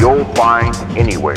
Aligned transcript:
you'll 0.00 0.24
find 0.34 0.74
anywhere. 0.96 1.36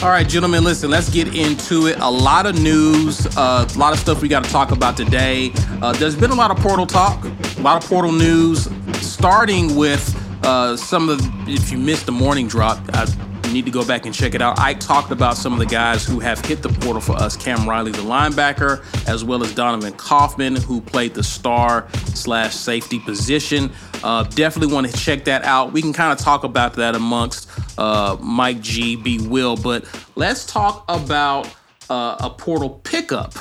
All 0.00 0.10
right, 0.10 0.26
gentlemen, 0.28 0.62
listen, 0.62 0.90
let's 0.90 1.10
get 1.10 1.34
into 1.34 1.88
it. 1.88 1.98
A 1.98 2.08
lot 2.08 2.46
of 2.46 2.62
news, 2.62 3.26
uh, 3.36 3.68
a 3.68 3.78
lot 3.78 3.92
of 3.92 3.98
stuff 3.98 4.22
we 4.22 4.28
got 4.28 4.44
to 4.44 4.50
talk 4.50 4.70
about 4.70 4.96
today. 4.96 5.50
Uh, 5.82 5.92
there's 5.94 6.14
been 6.14 6.30
a 6.30 6.36
lot 6.36 6.52
of 6.52 6.58
portal 6.58 6.86
talk, 6.86 7.24
a 7.24 7.60
lot 7.60 7.82
of 7.82 7.90
portal 7.90 8.12
news, 8.12 8.68
starting 9.00 9.74
with 9.74 10.14
uh, 10.44 10.76
some 10.76 11.08
of 11.08 11.20
if 11.48 11.72
you 11.72 11.78
missed 11.78 12.06
the 12.06 12.12
morning 12.12 12.46
drop, 12.46 12.78
I 12.94 13.06
need 13.52 13.64
to 13.64 13.70
go 13.70 13.84
back 13.84 14.06
and 14.06 14.14
check 14.14 14.34
it 14.34 14.42
out. 14.42 14.58
I 14.58 14.74
talked 14.74 15.10
about 15.10 15.36
some 15.36 15.52
of 15.52 15.58
the 15.58 15.66
guys 15.66 16.04
who 16.04 16.20
have 16.20 16.44
hit 16.44 16.62
the 16.62 16.68
portal 16.68 17.00
for 17.00 17.16
us 17.16 17.36
Cam 17.36 17.68
Riley, 17.68 17.92
the 17.92 17.98
linebacker, 17.98 18.82
as 19.08 19.24
well 19.24 19.42
as 19.42 19.54
Donovan 19.54 19.92
Kaufman, 19.94 20.56
who 20.56 20.80
played 20.80 21.14
the 21.14 21.22
star 21.22 21.88
slash 22.14 22.54
safety 22.54 22.98
position. 22.98 23.70
Uh, 24.02 24.22
definitely 24.24 24.72
want 24.72 24.90
to 24.90 24.96
check 24.96 25.24
that 25.24 25.44
out. 25.44 25.72
We 25.72 25.82
can 25.82 25.92
kind 25.92 26.12
of 26.12 26.18
talk 26.18 26.44
about 26.44 26.74
that 26.74 26.94
amongst 26.94 27.50
uh, 27.78 28.16
Mike 28.20 28.60
G, 28.60 28.96
B 28.96 29.18
Will, 29.26 29.56
but 29.56 29.84
let's 30.14 30.46
talk 30.46 30.84
about 30.88 31.52
uh, 31.90 32.16
a 32.20 32.30
portal 32.30 32.70
pickup 32.84 33.34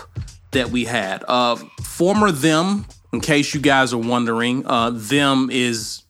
that 0.52 0.70
we 0.70 0.86
had. 0.86 1.24
Uh, 1.28 1.56
former 1.84 2.32
them, 2.32 2.86
in 3.14 3.22
case 3.22 3.54
you 3.54 3.60
guys 3.60 3.94
are 3.94 3.98
wondering, 3.98 4.66
uh, 4.66 4.92
them 4.92 5.50
is 5.52 6.04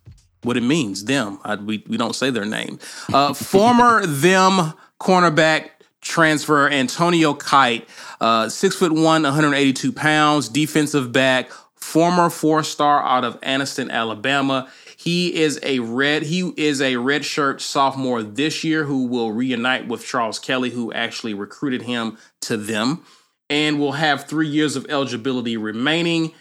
what 0.44 0.58
it 0.58 0.64
means. 0.64 1.06
Them. 1.06 1.40
I, 1.44 1.56
we 1.56 1.84
we 1.88 1.98
don't 1.98 2.16
say 2.16 2.30
their 2.30 2.46
name. 2.46 2.80
Uh, 3.14 3.34
former 3.34 4.06
them 4.06 4.74
cornerback 5.00 5.70
transfer 6.02 6.70
Antonio 6.70 7.34
Kite, 7.34 7.88
uh, 8.22 8.50
six 8.50 8.76
foot 8.76 8.92
one, 8.92 9.24
182 9.24 9.92
pounds, 9.92 10.50
defensive 10.50 11.12
back, 11.12 11.52
former 11.76 12.30
four 12.30 12.64
star 12.64 13.04
out 13.04 13.24
of 13.24 13.40
Anniston, 13.42 13.90
Alabama. 13.90 14.70
He 14.96 15.36
is 15.36 15.60
a 15.64 15.80
red. 15.80 16.24
He 16.24 16.52
is 16.58 16.82
a 16.82 16.98
red 16.98 17.24
shirt 17.24 17.62
sophomore 17.62 18.24
this 18.24 18.64
year 18.64 18.84
who 18.84 19.06
will 19.06 19.32
reunite 19.32 19.88
with 19.88 20.06
Charles 20.06 20.40
Kelly, 20.40 20.72
who 20.72 20.92
actually 20.92 21.34
recruited 21.34 21.84
him 21.84 22.18
to 22.42 22.58
them, 22.58 23.06
and 23.50 23.80
will 23.80 23.94
have 23.94 24.26
three 24.26 24.48
years 24.48 24.76
of 24.76 24.86
eligibility 24.90 25.56
remaining. 25.56 26.34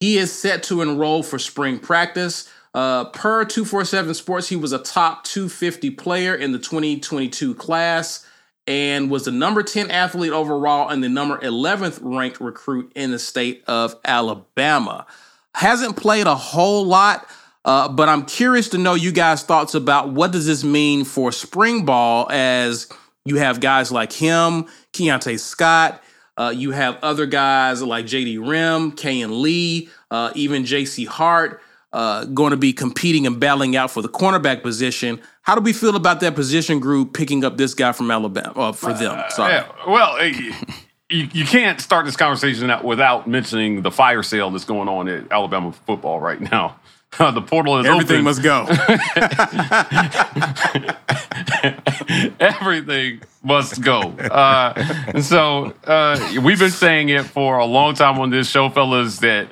He 0.00 0.18
is 0.18 0.32
set 0.32 0.64
to 0.64 0.82
enroll 0.82 1.22
for 1.22 1.38
spring 1.38 1.78
practice. 1.78 2.50
Uh, 2.74 3.04
per 3.06 3.44
247 3.44 4.14
Sports, 4.14 4.48
he 4.48 4.56
was 4.56 4.72
a 4.72 4.78
top 4.78 5.24
250 5.24 5.90
player 5.90 6.34
in 6.34 6.52
the 6.52 6.58
2022 6.58 7.54
class 7.54 8.26
and 8.66 9.10
was 9.10 9.24
the 9.24 9.30
number 9.30 9.62
10 9.62 9.90
athlete 9.90 10.32
overall 10.32 10.88
and 10.88 11.02
the 11.02 11.08
number 11.08 11.38
11th 11.38 11.98
ranked 12.02 12.40
recruit 12.40 12.92
in 12.94 13.10
the 13.10 13.18
state 13.18 13.62
of 13.66 13.96
Alabama. 14.04 15.06
Hasn't 15.54 15.96
played 15.96 16.26
a 16.26 16.34
whole 16.34 16.84
lot, 16.86 17.28
uh, 17.64 17.88
but 17.88 18.08
I'm 18.08 18.24
curious 18.24 18.70
to 18.70 18.78
know 18.78 18.94
you 18.94 19.12
guys' 19.12 19.42
thoughts 19.42 19.74
about 19.74 20.10
what 20.10 20.32
does 20.32 20.46
this 20.46 20.64
mean 20.64 21.04
for 21.04 21.30
spring 21.30 21.84
ball 21.84 22.26
as 22.30 22.88
you 23.24 23.36
have 23.36 23.60
guys 23.60 23.92
like 23.92 24.12
him, 24.12 24.66
Keionte 24.92 25.38
Scott, 25.38 26.02
uh, 26.38 26.52
you 26.56 26.70
have 26.70 26.98
other 27.02 27.26
guys 27.26 27.82
like 27.82 28.06
JD 28.06 28.48
Rim, 28.48 28.92
Kayin 28.92 29.42
Lee, 29.42 29.90
uh, 30.10 30.32
even 30.34 30.62
JC 30.62 31.06
Hart 31.06 31.60
uh, 31.92 32.24
going 32.26 32.50
to 32.50 32.56
be 32.56 32.72
competing 32.72 33.26
and 33.26 33.38
battling 33.38 33.76
out 33.76 33.90
for 33.90 34.02
the 34.02 34.08
cornerback 34.08 34.62
position. 34.62 35.20
How 35.42 35.54
do 35.54 35.60
we 35.60 35.72
feel 35.72 35.96
about 35.96 36.20
that 36.20 36.34
position 36.34 36.80
group 36.80 37.14
picking 37.14 37.44
up 37.44 37.56
this 37.56 37.74
guy 37.74 37.92
from 37.92 38.10
Alabama 38.10 38.52
uh, 38.56 38.72
for 38.72 38.92
them? 38.92 39.22
Sorry. 39.30 39.54
Yeah, 39.54 39.68
well, 39.86 40.24
you, 40.24 41.28
you 41.32 41.44
can't 41.44 41.80
start 41.80 42.06
this 42.06 42.16
conversation 42.16 42.70
out 42.70 42.84
without 42.84 43.26
mentioning 43.26 43.82
the 43.82 43.90
fire 43.90 44.22
sale 44.22 44.50
that's 44.50 44.64
going 44.64 44.88
on 44.88 45.08
at 45.08 45.30
Alabama 45.30 45.72
football 45.72 46.20
right 46.20 46.40
now. 46.40 46.76
the 47.18 47.42
portal 47.42 47.78
is 47.78 47.86
Everything 47.86 48.14
open. 48.14 48.24
must 48.24 48.42
go. 48.42 48.66
Everything 52.40 53.20
must 53.42 53.82
go. 53.82 54.00
Uh, 54.00 54.72
and 55.08 55.22
so 55.22 55.74
uh, 55.84 56.18
we've 56.42 56.58
been 56.58 56.70
saying 56.70 57.10
it 57.10 57.24
for 57.24 57.58
a 57.58 57.66
long 57.66 57.94
time 57.94 58.18
on 58.18 58.30
this 58.30 58.48
show, 58.48 58.70
fellas, 58.70 59.18
that 59.18 59.48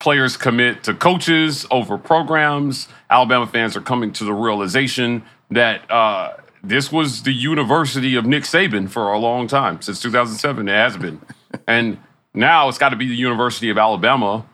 players 0.00 0.36
commit 0.36 0.82
to 0.84 0.94
coaches 0.94 1.66
over 1.70 1.96
programs. 1.96 2.88
Alabama 3.08 3.46
fans 3.46 3.76
are 3.76 3.80
coming 3.80 4.12
to 4.14 4.24
the 4.24 4.32
realization 4.32 5.22
that 5.50 5.88
uh, 5.90 6.32
this 6.64 6.90
was 6.90 7.22
the 7.22 7.32
university 7.32 8.16
of 8.16 8.26
Nick 8.26 8.44
Saban 8.44 8.88
for 8.88 9.12
a 9.12 9.18
long 9.18 9.46
time. 9.46 9.80
Since 9.80 10.00
2007, 10.00 10.68
it 10.68 10.72
has 10.72 10.96
been. 10.96 11.20
and 11.66 11.98
now 12.34 12.68
it's 12.68 12.78
got 12.78 12.88
to 12.90 12.96
be 12.96 13.06
the 13.06 13.14
University 13.14 13.70
of 13.70 13.78
Alabama 13.78 14.46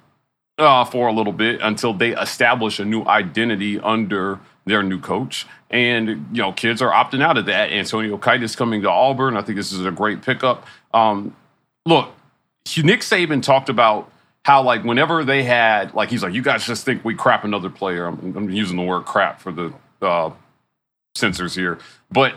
uh, 0.59 0.84
for 0.84 1.09
a 1.09 1.12
little 1.12 1.33
bit 1.33 1.61
until 1.63 1.93
they 1.93 2.17
establish 2.17 2.78
a 2.81 2.84
new 2.84 3.05
identity 3.05 3.78
under 3.81 4.41
their 4.65 4.83
new 4.83 4.99
coach. 4.99 5.47
And, 5.71 6.09
you 6.33 6.43
know, 6.43 6.53
kids 6.53 6.83
are 6.83 6.91
opting 6.91 7.23
out 7.23 7.39
of 7.39 7.47
that. 7.47 7.71
Antonio 7.71 8.19
Kite 8.19 8.43
is 8.43 8.57
coming 8.57 8.83
to 8.83 8.91
Auburn. 8.91 9.37
I 9.37 9.43
think 9.43 9.57
this 9.57 9.73
is 9.73 9.84
a 9.84 9.91
great 9.91 10.23
pickup. 10.23 10.67
Um, 10.93 11.37
look, 11.84 12.11
Nick 12.83 13.01
Saban 13.01 13.43
talked 13.43 13.69
about 13.69 14.11
how, 14.47 14.62
like, 14.62 14.84
whenever 14.84 15.25
they 15.25 15.43
had, 15.43 15.93
like, 15.93 16.09
he's 16.09 16.23
like, 16.23 16.33
you 16.33 16.41
guys 16.41 16.65
just 16.65 16.84
think 16.84 17.05
we 17.05 17.17
crap 17.17 17.43
another 17.43 17.69
player. 17.69 18.07
I'm, 18.07 18.33
I'm 18.37 18.48
using 18.48 18.77
the 18.77 18.84
word 18.84 19.04
crap 19.04 19.41
for 19.41 19.51
the 19.51 19.72
uh, 20.01 20.31
censors 21.16 21.53
here. 21.57 21.78
But 22.13 22.37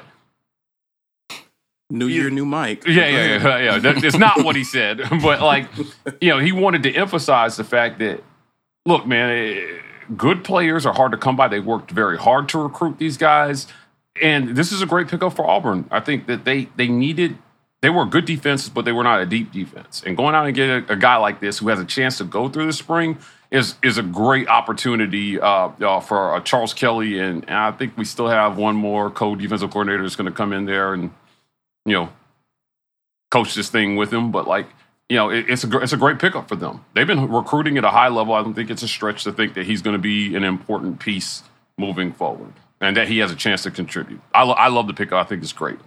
New 1.92 2.08
year, 2.08 2.32
new 2.32 2.48
mic. 2.48 2.84
yeah, 2.88 3.08
yeah, 3.08 3.38
yeah, 3.44 3.58
yeah. 3.60 3.78
That- 3.80 4.04
It's 4.04 4.18
not 4.18 4.44
what 4.44 4.56
he 4.56 4.64
said, 4.64 5.02
but 5.22 5.40
like, 5.42 5.68
you 6.20 6.30
know, 6.30 6.40
he 6.40 6.52
wanted 6.52 6.82
to 6.84 6.92
emphasize 6.96 7.58
the 7.58 7.64
fact 7.64 8.00
that, 8.00 8.24
look, 8.88 9.06
man, 9.06 9.30
eh, 9.30 9.80
good 10.18 10.44
players 10.44 10.88
are 10.88 10.94
hard 10.94 11.12
to 11.12 11.18
come 11.20 11.36
by. 11.36 11.48
They 11.48 11.60
worked 11.60 11.92
very 11.92 12.18
hard 12.18 12.50
to 12.50 12.58
recruit 12.60 12.98
these 12.98 13.18
guys, 13.18 13.68
and 14.20 14.56
this 14.56 14.72
is 14.72 14.82
a 14.82 14.88
great 14.88 15.08
pickup 15.10 15.36
for 15.36 15.48
Auburn. 15.48 15.88
I 15.92 16.00
think 16.00 16.26
that 16.26 16.44
they 16.46 16.70
they 16.76 16.88
needed. 16.88 17.38
They 17.81 17.90
were 17.90 18.06
good 18.06 18.26
defenses, 18.26 18.70
but 18.70 18.86
they 18.86 18.92
were 18.92 19.04
not 19.04 19.22
a 19.22 19.26
deep 19.26 19.52
defense. 19.52 20.04
And 20.06 20.18
going 20.18 20.36
out 20.36 20.46
and 20.46 20.56
get 20.56 20.70
a, 20.70 20.94
a 20.94 20.96
guy 20.98 21.16
like 21.18 21.40
this 21.40 21.60
who 21.60 21.70
has 21.70 21.80
a 21.80 21.86
chance 21.86 22.18
to 22.18 22.26
go 22.26 22.50
through 22.50 22.66
the 22.66 22.74
spring 22.74 23.18
is 23.52 23.76
is 23.81 23.98
a 23.98 24.04
great 24.04 24.48
opportunity 24.48 25.40
uh, 25.40 25.70
uh, 25.81 26.00
for 26.02 26.36
uh, 26.36 26.42
Charles 26.42 26.74
Kelly. 26.74 27.20
And, 27.20 27.44
and 27.46 27.58
I 27.58 27.72
think 27.72 27.98
we 27.98 28.06
still 28.06 28.28
have 28.28 28.58
one 28.58 28.76
more 28.76 29.10
co-defensive 29.10 29.72
coordinator 29.72 30.04
that's 30.04 30.16
going 30.16 30.30
to 30.30 30.36
come 30.36 30.54
in 30.54 30.66
there 30.66 30.94
and 30.94 31.12
you 31.86 31.94
know, 31.94 32.10
coach 33.31 33.56
this 33.56 33.70
thing 33.70 33.96
with 33.96 34.12
him. 34.12 34.31
But 34.31 34.48
like, 34.48 34.68
you 35.10 35.18
know, 35.18 35.30
it, 35.30 35.50
it's 35.50 35.64
a 35.64 35.80
it's 35.80 35.94
a 35.94 35.98
great 35.98 36.20
pickup 36.20 36.48
for 36.48 36.56
them. 36.56 36.86
They've 36.94 37.08
been 37.08 37.30
recruiting 37.31 37.78
at 37.78 37.84
a 37.84 37.90
high 37.90 38.10
level. 38.10 38.34
I 38.34 38.44
don't 38.44 38.54
think 38.54 38.70
it's 38.70 38.84
a 38.84 38.88
stretch 38.88 39.24
to 39.24 39.31
think 39.31 39.56
that 39.56 39.66
he's 39.66 39.81
going 39.81 39.96
to 39.96 40.02
be 40.02 40.36
an 40.36 40.44
important 40.44 41.00
piece 41.00 41.44
moving 41.78 42.14
forward, 42.14 42.54
and 42.81 42.96
that 42.98 43.08
he 43.08 43.20
has 43.20 43.31
a 43.31 43.36
chance 43.36 43.64
to 43.64 43.72
contribute. 43.72 44.22
I, 44.34 44.44
lo- 44.44 44.54
I 44.54 44.68
love 44.68 44.88
the 44.88 44.94
pickup. 44.94 45.26
I 45.26 45.28
think 45.28 45.42
it's 45.42 45.54
great. 45.54 45.80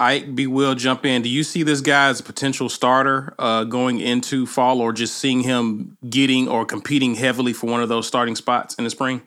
Ike 0.00 0.34
B. 0.34 0.46
Will 0.46 0.74
jump 0.74 1.04
in. 1.04 1.22
Do 1.22 1.28
you 1.28 1.44
see 1.44 1.62
this 1.62 1.80
guy 1.80 2.08
as 2.08 2.20
a 2.20 2.22
potential 2.22 2.68
starter 2.68 3.34
uh, 3.38 3.64
going 3.64 4.00
into 4.00 4.46
fall, 4.46 4.80
or 4.80 4.92
just 4.92 5.18
seeing 5.18 5.40
him 5.40 5.96
getting 6.08 6.48
or 6.48 6.64
competing 6.64 7.14
heavily 7.14 7.52
for 7.52 7.70
one 7.70 7.82
of 7.82 7.88
those 7.88 8.06
starting 8.06 8.34
spots 8.34 8.74
in 8.74 8.84
the 8.84 8.90
spring? 8.90 9.22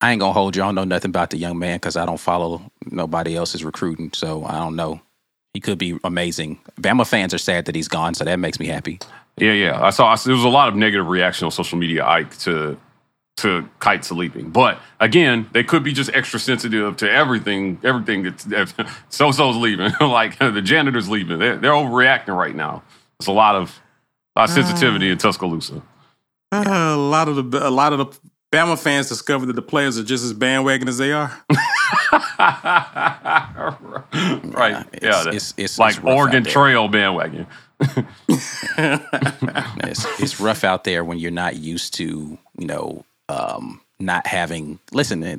I 0.00 0.12
ain't 0.12 0.20
gonna 0.20 0.32
hold 0.32 0.56
you. 0.56 0.62
I 0.62 0.66
don't 0.66 0.74
know 0.74 0.84
nothing 0.84 1.10
about 1.10 1.30
the 1.30 1.38
young 1.38 1.58
man 1.58 1.76
because 1.76 1.96
I 1.96 2.06
don't 2.06 2.20
follow 2.20 2.70
nobody 2.84 3.36
else's 3.36 3.64
recruiting, 3.64 4.12
so 4.12 4.44
I 4.44 4.52
don't 4.58 4.76
know. 4.76 5.00
He 5.54 5.60
could 5.60 5.78
be 5.78 5.98
amazing. 6.04 6.60
Bama 6.80 7.06
fans 7.06 7.32
are 7.32 7.38
sad 7.38 7.64
that 7.64 7.74
he's 7.74 7.88
gone, 7.88 8.14
so 8.14 8.24
that 8.24 8.38
makes 8.38 8.60
me 8.60 8.66
happy. 8.66 9.00
Yeah, 9.38 9.52
yeah. 9.52 9.82
I 9.82 9.90
saw 9.90 10.14
there 10.14 10.34
was 10.34 10.44
a 10.44 10.48
lot 10.48 10.68
of 10.68 10.76
negative 10.76 11.08
reaction 11.08 11.46
on 11.46 11.50
social 11.50 11.78
media, 11.78 12.06
Ike, 12.06 12.36
to 12.38 12.78
to 13.38 13.68
kites 13.80 14.10
leaping. 14.10 14.50
But 14.50 14.78
again, 15.00 15.48
they 15.52 15.62
could 15.62 15.82
be 15.84 15.92
just 15.92 16.10
extra 16.14 16.40
sensitive 16.40 16.96
to 16.96 17.10
everything, 17.10 17.78
everything 17.84 18.22
that's 18.22 18.44
that 18.44 18.72
so 19.10 19.30
so's 19.32 19.56
leaving. 19.56 19.92
like 20.00 20.38
the 20.38 20.62
janitor's 20.62 21.08
leaving. 21.08 21.38
They're, 21.38 21.56
they're 21.56 21.72
overreacting 21.72 22.36
right 22.36 22.54
now. 22.54 22.82
There's 23.18 23.28
a 23.28 23.32
lot 23.32 23.54
of, 23.54 23.78
a 24.34 24.40
lot 24.40 24.48
of 24.48 24.54
sensitivity 24.54 25.10
in 25.10 25.18
Tuscaloosa. 25.18 25.82
Uh, 26.52 26.62
a 26.66 26.96
lot 26.96 27.28
of 27.28 27.50
the 27.50 27.66
a 27.66 27.70
lot 27.70 27.92
of 27.92 27.98
the 27.98 28.06
Bama 28.52 28.78
fans 28.78 29.08
discovered 29.08 29.46
that 29.46 29.56
the 29.56 29.62
players 29.62 29.98
are 29.98 30.04
just 30.04 30.24
as 30.24 30.32
bandwagon 30.32 30.88
as 30.88 30.96
they 30.98 31.12
are. 31.12 31.30
right. 34.54 34.86
it's- 34.92 35.02
yeah. 35.02 35.20
it's- 35.28 35.52
it's- 35.56 35.78
like 35.78 35.96
it's 35.96 36.04
Oregon. 36.04 36.44
Trail 36.44 36.88
bandwagon. 36.88 37.46
It's, 38.78 40.06
it's 40.20 40.40
rough 40.40 40.64
out 40.64 40.84
there 40.84 41.04
when 41.04 41.18
you're 41.18 41.30
not 41.30 41.56
used 41.56 41.94
to, 41.94 42.38
you 42.58 42.66
know, 42.66 43.04
um, 43.28 43.80
not 43.98 44.26
having. 44.26 44.78
Listen, 44.92 45.22
eh, 45.22 45.36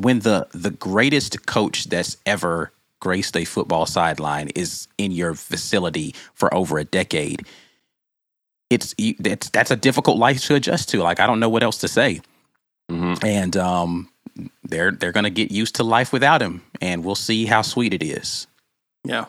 when 0.00 0.20
the 0.20 0.46
the 0.52 0.70
greatest 0.70 1.46
coach 1.46 1.84
that's 1.84 2.16
ever 2.26 2.72
graced 3.00 3.36
a 3.36 3.44
football 3.44 3.86
sideline 3.86 4.48
is 4.54 4.88
in 4.98 5.12
your 5.12 5.34
facility 5.34 6.14
for 6.34 6.52
over 6.52 6.78
a 6.78 6.84
decade, 6.84 7.46
it's 8.70 8.94
that's 9.18 9.50
that's 9.50 9.70
a 9.70 9.76
difficult 9.76 10.18
life 10.18 10.42
to 10.44 10.54
adjust 10.54 10.88
to. 10.90 11.02
Like 11.02 11.20
I 11.20 11.26
don't 11.26 11.40
know 11.40 11.48
what 11.48 11.62
else 11.62 11.78
to 11.78 11.88
say, 11.88 12.20
and 13.22 13.56
um, 13.56 14.08
they're 14.64 14.92
they're 14.92 15.12
gonna 15.12 15.30
get 15.30 15.50
used 15.50 15.76
to 15.76 15.84
life 15.84 16.12
without 16.12 16.42
him, 16.42 16.62
and 16.80 17.04
we'll 17.04 17.14
see 17.14 17.46
how 17.46 17.62
sweet 17.62 17.94
it 17.94 18.02
is. 18.02 18.46
Yeah. 19.04 19.26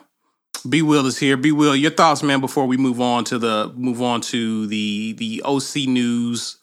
B 0.68 0.82
Will 0.82 1.06
is 1.06 1.18
here. 1.18 1.38
B 1.38 1.54
Will, 1.54 1.74
your 1.76 1.92
thoughts, 1.92 2.22
man, 2.22 2.42
before 2.42 2.66
we 2.66 2.76
move 2.76 3.00
on 3.00 3.24
to 3.26 3.38
the 3.38 3.72
move 3.76 4.02
on 4.02 4.20
to 4.22 4.68
the 4.68 5.14
the 5.14 5.42
OC 5.46 5.88
news, 5.88 6.58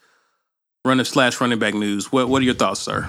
running 0.86 1.04
slash 1.04 1.40
running 1.40 1.58
back 1.58 1.74
news. 1.74 2.12
What 2.12 2.28
what 2.28 2.40
are 2.40 2.44
your 2.44 2.54
thoughts, 2.54 2.80
sir? 2.80 3.08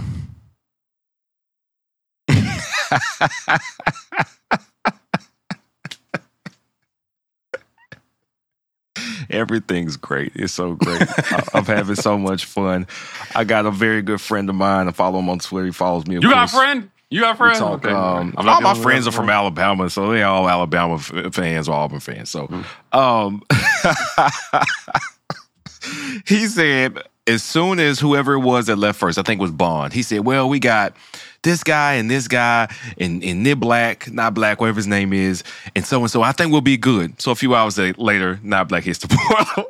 Everything's 9.30 9.98
great. 9.98 10.32
It's 10.36 10.54
so 10.54 10.74
great. 10.74 11.02
I- 11.32 11.44
I'm 11.54 11.66
having 11.66 11.96
so 11.96 12.18
much 12.18 12.46
fun. 12.46 12.88
I 13.36 13.44
got 13.44 13.66
a 13.66 13.72
very 13.72 14.02
good 14.02 14.22
friend 14.22 14.50
of 14.50 14.56
mine. 14.56 14.88
I 14.88 14.92
follow 14.92 15.20
him 15.20 15.30
on 15.30 15.40
Twitter. 15.40 15.66
He 15.68 15.72
follows 15.72 16.08
me. 16.08 16.16
Of 16.16 16.24
You 16.24 16.32
got 16.32 16.52
a 16.52 16.56
friend? 16.56 16.90
You 17.10 17.22
got 17.22 17.36
a 17.36 17.38
friend? 17.38 17.58
talk, 17.58 17.86
Okay. 17.86 17.94
um, 17.94 18.34
I'm 18.38 18.50
all 18.50 18.60
my 18.62 18.74
friends 18.74 19.08
are 19.08 19.12
from 19.12 19.30
Alabama, 19.30 19.90
so 19.90 20.12
they're 20.12 20.26
all 20.26 20.50
Alabama 20.50 20.96
f- 20.96 21.34
fans 21.34 21.70
or 21.70 21.76
Auburn 21.76 22.00
fans. 22.02 22.30
So, 22.30 22.50
um, 22.92 23.44
he 26.26 26.48
said 26.48 26.98
as 27.28 27.44
soon 27.44 27.80
as 27.80 28.00
whoever 28.00 28.34
it 28.34 28.40
was 28.40 28.68
that 28.68 28.78
left 28.78 29.00
first, 29.00 29.18
I 29.18 29.22
think 29.22 29.42
was 29.42 29.52
Bond. 29.52 29.94
He 29.94 30.02
said, 30.02 30.22
"Well, 30.26 30.50
we 30.50 30.60
got 30.60 30.96
this 31.44 31.64
guy 31.64 31.94
and 31.94 32.10
this 32.10 32.28
guy 32.28 32.74
and 32.98 33.24
and 33.24 33.44
Nib 33.44 33.60
Black, 33.60 34.10
not 34.12 34.34
Black, 34.34 34.62
whatever 34.62 34.78
his 34.78 34.88
name 34.88 35.14
is, 35.14 35.44
and 35.76 35.86
so 35.86 36.00
and 36.02 36.10
so. 36.10 36.24
I 36.24 36.32
think 36.32 36.52
we'll 36.52 36.62
be 36.62 36.78
good." 36.78 37.22
So 37.22 37.32
a 37.32 37.36
few 37.36 37.54
hours 37.54 37.78
later, 37.78 38.40
not 38.44 38.70
Black 38.70 38.84
hits 38.84 39.00
the 39.00 39.08
portal. 39.56 39.68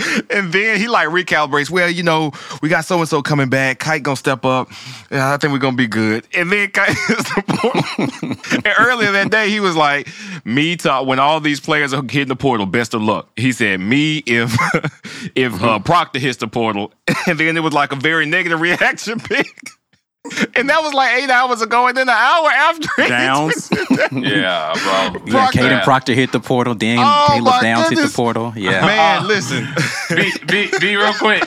And 0.30 0.52
then 0.52 0.78
he 0.78 0.88
like 0.88 1.08
recalibrates. 1.08 1.70
Well, 1.70 1.90
you 1.90 2.02
know, 2.02 2.32
we 2.62 2.68
got 2.68 2.84
so 2.84 2.98
and 2.98 3.08
so 3.08 3.22
coming 3.22 3.48
back. 3.48 3.78
Kite 3.78 4.02
gonna 4.02 4.16
step 4.16 4.44
up. 4.44 4.68
Yeah, 5.10 5.32
I 5.32 5.36
think 5.36 5.52
we're 5.52 5.58
gonna 5.58 5.76
be 5.76 5.86
good. 5.86 6.26
And 6.34 6.50
then 6.50 6.70
Kite 6.72 6.96
hits 6.96 7.34
the 7.34 7.42
portal. 7.46 8.62
and 8.64 8.74
earlier 8.78 9.12
that 9.12 9.30
day, 9.30 9.50
he 9.50 9.60
was 9.60 9.76
like, 9.76 10.08
"Me 10.44 10.76
to 10.76 11.02
when 11.02 11.18
all 11.18 11.40
these 11.40 11.60
players 11.60 11.92
are 11.92 12.02
hitting 12.02 12.28
the 12.28 12.36
portal. 12.36 12.66
Best 12.66 12.94
of 12.94 13.02
luck." 13.02 13.28
He 13.36 13.52
said, 13.52 13.80
"Me 13.80 14.18
if 14.26 14.56
if 15.34 15.62
uh, 15.62 15.78
Proctor 15.80 16.18
hits 16.18 16.38
the 16.38 16.48
portal." 16.48 16.92
And 17.26 17.38
then 17.38 17.56
it 17.56 17.60
was 17.60 17.72
like 17.72 17.92
a 17.92 17.96
very 17.96 18.26
negative 18.26 18.60
reaction 18.60 19.20
pick. 19.20 19.46
And 20.54 20.68
that 20.68 20.82
was 20.82 20.92
like 20.92 21.22
eight 21.22 21.30
hours 21.30 21.62
ago, 21.62 21.86
and 21.88 21.96
then 21.96 22.06
an 22.08 22.14
hour 22.14 22.48
after 22.50 22.88
Downs. 23.08 23.70
Yeah, 24.12 24.72
bro. 24.74 25.22
Yeah, 25.24 25.30
Proctor- 25.30 25.58
Kadyn 25.58 25.82
Proctor 25.84 26.14
hit 26.14 26.32
the 26.32 26.40
portal. 26.40 26.74
Dan 26.74 26.98
Oh, 27.00 27.24
Caleb 27.28 27.44
my 27.44 27.60
Downs 27.62 27.88
hit 27.88 27.98
the 27.98 28.12
portal. 28.14 28.52
Yeah, 28.56 28.84
Man, 28.84 29.26
listen. 29.26 29.66
be, 30.14 30.32
be, 30.46 30.70
be 30.78 30.96
real 30.96 31.14
quick. 31.14 31.44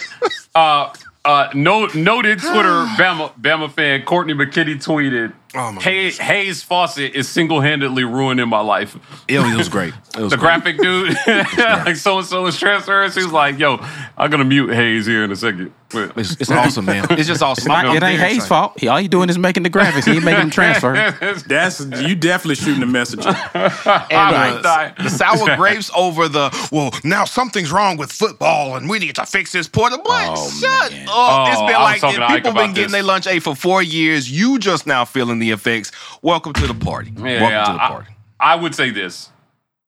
Uh, 0.56 0.92
uh, 1.26 1.50
no, 1.54 1.86
noted 1.94 2.40
Twitter 2.40 2.86
Bama, 2.98 3.32
Bama 3.40 3.72
fan 3.72 4.04
Courtney 4.04 4.34
McKinney 4.34 4.76
tweeted, 4.76 5.34
Oh, 5.56 5.72
my 5.74 5.82
Hayes, 5.84 6.18
Hayes 6.18 6.64
Fawcett 6.64 7.14
is 7.16 7.30
single 7.30 7.62
handedly 7.62 8.04
ruining 8.04 8.50
my 8.50 8.60
life. 8.62 8.96
It 9.28 9.40
was, 9.40 9.52
it 9.54 9.58
was 9.58 9.70
great. 9.70 9.94
It 10.18 10.22
was 10.22 10.32
The 10.32 10.38
great. 10.38 10.62
graphic 10.64 10.78
dude, 10.80 11.16
like 11.86 11.96
so 11.96 12.18
and 12.20 12.28
so 12.28 12.46
is 12.48 12.58
transferring. 12.60 13.12
He's 13.12 13.28
like, 13.28 13.60
yo, 13.60 13.78
I'm 14.18 14.30
going 14.32 14.40
to 14.40 14.46
mute 14.46 14.74
Hayes 14.74 15.06
here 15.06 15.24
in 15.24 15.32
a 15.32 15.36
second. 15.36 15.74
But- 15.94 16.18
It's, 16.18 16.34
it's 16.42 16.52
awesome, 16.52 16.86
man. 16.86 17.06
It's 17.12 17.28
just 17.28 17.42
awesome. 17.42 17.72
it 17.72 18.04
ain't 18.04 18.04
Hayes' 18.20 18.38
excited. 18.38 18.48
fault. 18.50 18.80
He, 18.80 18.88
all 18.88 18.98
he 18.98 19.08
doing 19.08 19.30
is 19.30 19.38
making 19.38 19.64
the 19.64 19.70
graphics. 19.70 20.06
He 20.06 20.14
ain't 20.14 20.24
making 20.26 20.40
them 20.42 20.50
transfer. 20.50 20.94
That's 21.48 21.80
you 21.80 22.16
definitely 22.16 22.56
shooting 22.56 22.80
the 22.82 22.86
messenger. 22.86 23.30
And 23.56 24.36
uh, 24.36 24.62
die. 24.62 24.94
the 25.02 25.10
sour 25.10 25.56
grapes 25.56 25.92
over 25.96 26.28
the 26.28 26.50
well. 26.72 26.92
Now 27.04 27.26
something's 27.26 27.72
wrong 27.72 27.98
with 27.98 28.12
football, 28.12 28.76
and 28.76 28.90
we 28.90 29.00
need 29.00 29.16
to 29.16 29.26
fix 29.26 29.52
this 29.52 29.68
portal. 29.68 30.00
Boy, 30.00 30.04
Oh, 30.30 30.50
shut 30.50 30.92
man. 30.92 31.08
up! 31.08 31.14
Oh, 31.14 31.46
it's 31.52 31.60
been 31.62 31.76
I 31.76 31.94
was 31.94 32.02
like 32.02 32.02
talking 32.02 32.36
people 32.36 32.52
about 32.52 32.62
been 32.62 32.74
getting 32.74 32.84
this. 32.84 32.92
their 32.94 33.04
lunch 33.04 33.28
ate 33.28 33.44
for 33.44 33.56
four 33.56 33.82
years. 33.84 34.30
You 34.32 34.60
just 34.60 34.88
now 34.88 35.06
feeling 35.06 35.40
the 35.40 35.52
effects. 35.52 35.92
Welcome 36.22 36.54
to 36.54 36.68
the 36.68 36.74
party. 36.74 37.12
Yeah, 37.16 37.42
Welcome 37.42 37.74
to 37.74 37.78
the 37.78 37.84
I- 37.84 37.88
party. 37.90 38.10
I, 38.40 38.56
would 38.56 38.76
say 38.76 38.90
this. 38.90 39.30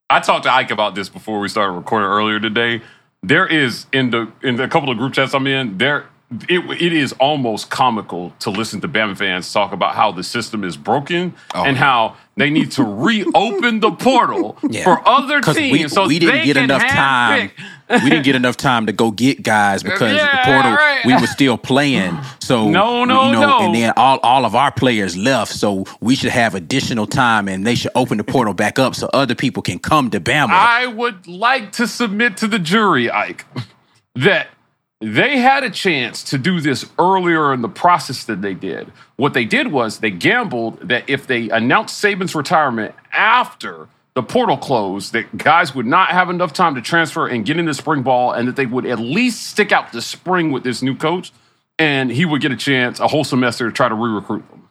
I 0.09 0.19
talked 0.19 0.43
to 0.45 0.51
Ike 0.53 0.71
about 0.71 0.95
this 0.95 1.09
before 1.09 1.39
we 1.39 1.47
started 1.49 1.73
recording 1.73 2.07
earlier 2.09 2.39
today. 2.39 2.81
There 3.27 3.48
is 3.48 3.86
in 3.92 4.10
the 4.12 4.31
in 4.44 4.56
the 4.57 4.68
couple 4.68 4.89
of 4.92 4.98
group 4.98 5.13
chats 5.13 5.33
I'm 5.33 5.48
in, 5.48 5.77
there 5.77 6.06
it, 6.50 6.60
it 6.81 6.92
is 6.94 7.13
almost 7.13 7.70
comical 7.70 8.34
to 8.39 8.50
listen 8.50 8.82
to 8.82 8.88
Bama 8.88 9.15
fans 9.17 9.51
talk 9.53 9.72
about 9.72 9.96
how 9.96 10.12
the 10.12 10.24
system 10.24 10.63
is 10.63 10.75
broken 10.75 11.34
Oh, 11.53 11.63
and 11.63 11.77
how 11.77 12.17
they 12.36 12.50
need 12.50 12.72
to 12.74 12.84
reopen 12.84 13.79
the 13.79 13.91
portal 13.91 14.58
Yeah. 14.70 14.84
for 14.84 15.08
other 15.08 15.39
teams. 15.41 15.72
we, 15.72 15.88
so 15.88 16.08
we 16.08 16.20
didn't 16.20 16.36
they 16.36 16.46
get 16.46 16.55
can 16.55 16.63
enough 16.65 16.82
time. 16.88 17.50
handpick. 17.50 17.51
We 17.89 18.10
didn't 18.10 18.24
get 18.24 18.36
enough 18.36 18.58
time 18.58 18.86
to 18.88 18.92
go 18.92 19.12
get 19.12 19.44
guys 19.44 19.84
because 19.84 20.15
Yeah, 20.15 20.30
the 20.32 20.51
portal 20.51 20.72
right. 20.74 21.06
we 21.06 21.13
were 21.15 21.27
still 21.27 21.58
playing. 21.58 22.18
So 22.46 22.70
No, 22.70 23.06
no, 23.06 23.25
you 23.25 23.32
know, 23.32 23.42
no. 23.42 23.65
And 23.65 23.74
then 23.74 23.92
all, 23.98 24.20
all 24.22 24.46
of 24.46 24.54
our 24.54 24.72
players 24.72 25.18
left, 25.18 25.51
so 25.51 25.86
we 26.00 26.13
should 26.13 26.30
have 26.30 26.54
additional 26.54 27.08
time, 27.08 27.48
and 27.48 27.65
they 27.65 27.74
should 27.74 27.89
open 27.96 28.20
the 28.20 28.24
portal 28.24 28.54
back 28.54 28.77
up 28.77 28.94
so 28.94 29.10
other 29.13 29.34
people 29.34 29.63
can 29.63 29.80
come 29.80 30.12
to 30.12 30.20
Bama. 30.20 30.50
I 30.51 30.86
would 30.86 31.25
like 31.27 31.72
to 31.74 31.88
submit 31.88 32.38
to 32.38 32.48
the 32.48 32.60
jury, 32.60 33.10
Ike, 33.10 33.46
that 34.13 34.50
they 35.01 35.39
had 35.39 35.63
a 35.63 35.72
chance 35.72 36.24
to 36.25 36.38
do 36.38 36.62
this 36.62 36.86
earlier 37.00 37.51
in 37.51 37.62
the 37.63 37.68
process 37.70 38.25
than 38.25 38.42
they 38.42 38.54
did. 38.54 38.92
What 39.15 39.34
they 39.34 39.46
did 39.46 39.72
was 39.72 40.00
they 40.00 40.12
gambled 40.12 40.88
that 40.88 41.10
if 41.10 41.25
they 41.25 41.50
announced 41.50 42.04
Saban's 42.04 42.36
retirement 42.36 42.94
after 43.12 43.88
the 44.15 44.24
portal 44.24 44.57
closed, 44.57 45.13
that 45.13 45.38
guys 45.38 45.75
would 45.75 45.86
not 45.86 46.10
have 46.10 46.29
enough 46.29 46.53
time 46.53 46.75
to 46.75 46.81
transfer 46.81 47.27
and 47.27 47.45
get 47.45 47.57
into 47.57 47.74
spring 47.74 48.01
ball, 48.01 48.31
and 48.31 48.48
that 48.48 48.55
they 48.55 48.65
would 48.65 48.86
at 48.86 49.00
least 49.00 49.43
stick 49.43 49.72
out 49.72 49.91
the 49.91 50.01
spring 50.01 50.51
with 50.51 50.63
this 50.63 50.81
new 50.81 50.95
coach, 50.95 51.31
and 51.77 52.10
he 52.10 52.25
would 52.25 52.41
get 52.41 52.51
a 52.51 52.55
chance, 52.55 53.00
a 53.00 53.07
whole 53.07 53.25
semester, 53.25 53.67
to 53.69 53.74
try 53.74 53.89
to 53.89 53.95
re-recruit 53.95 54.50
them. 54.50 54.69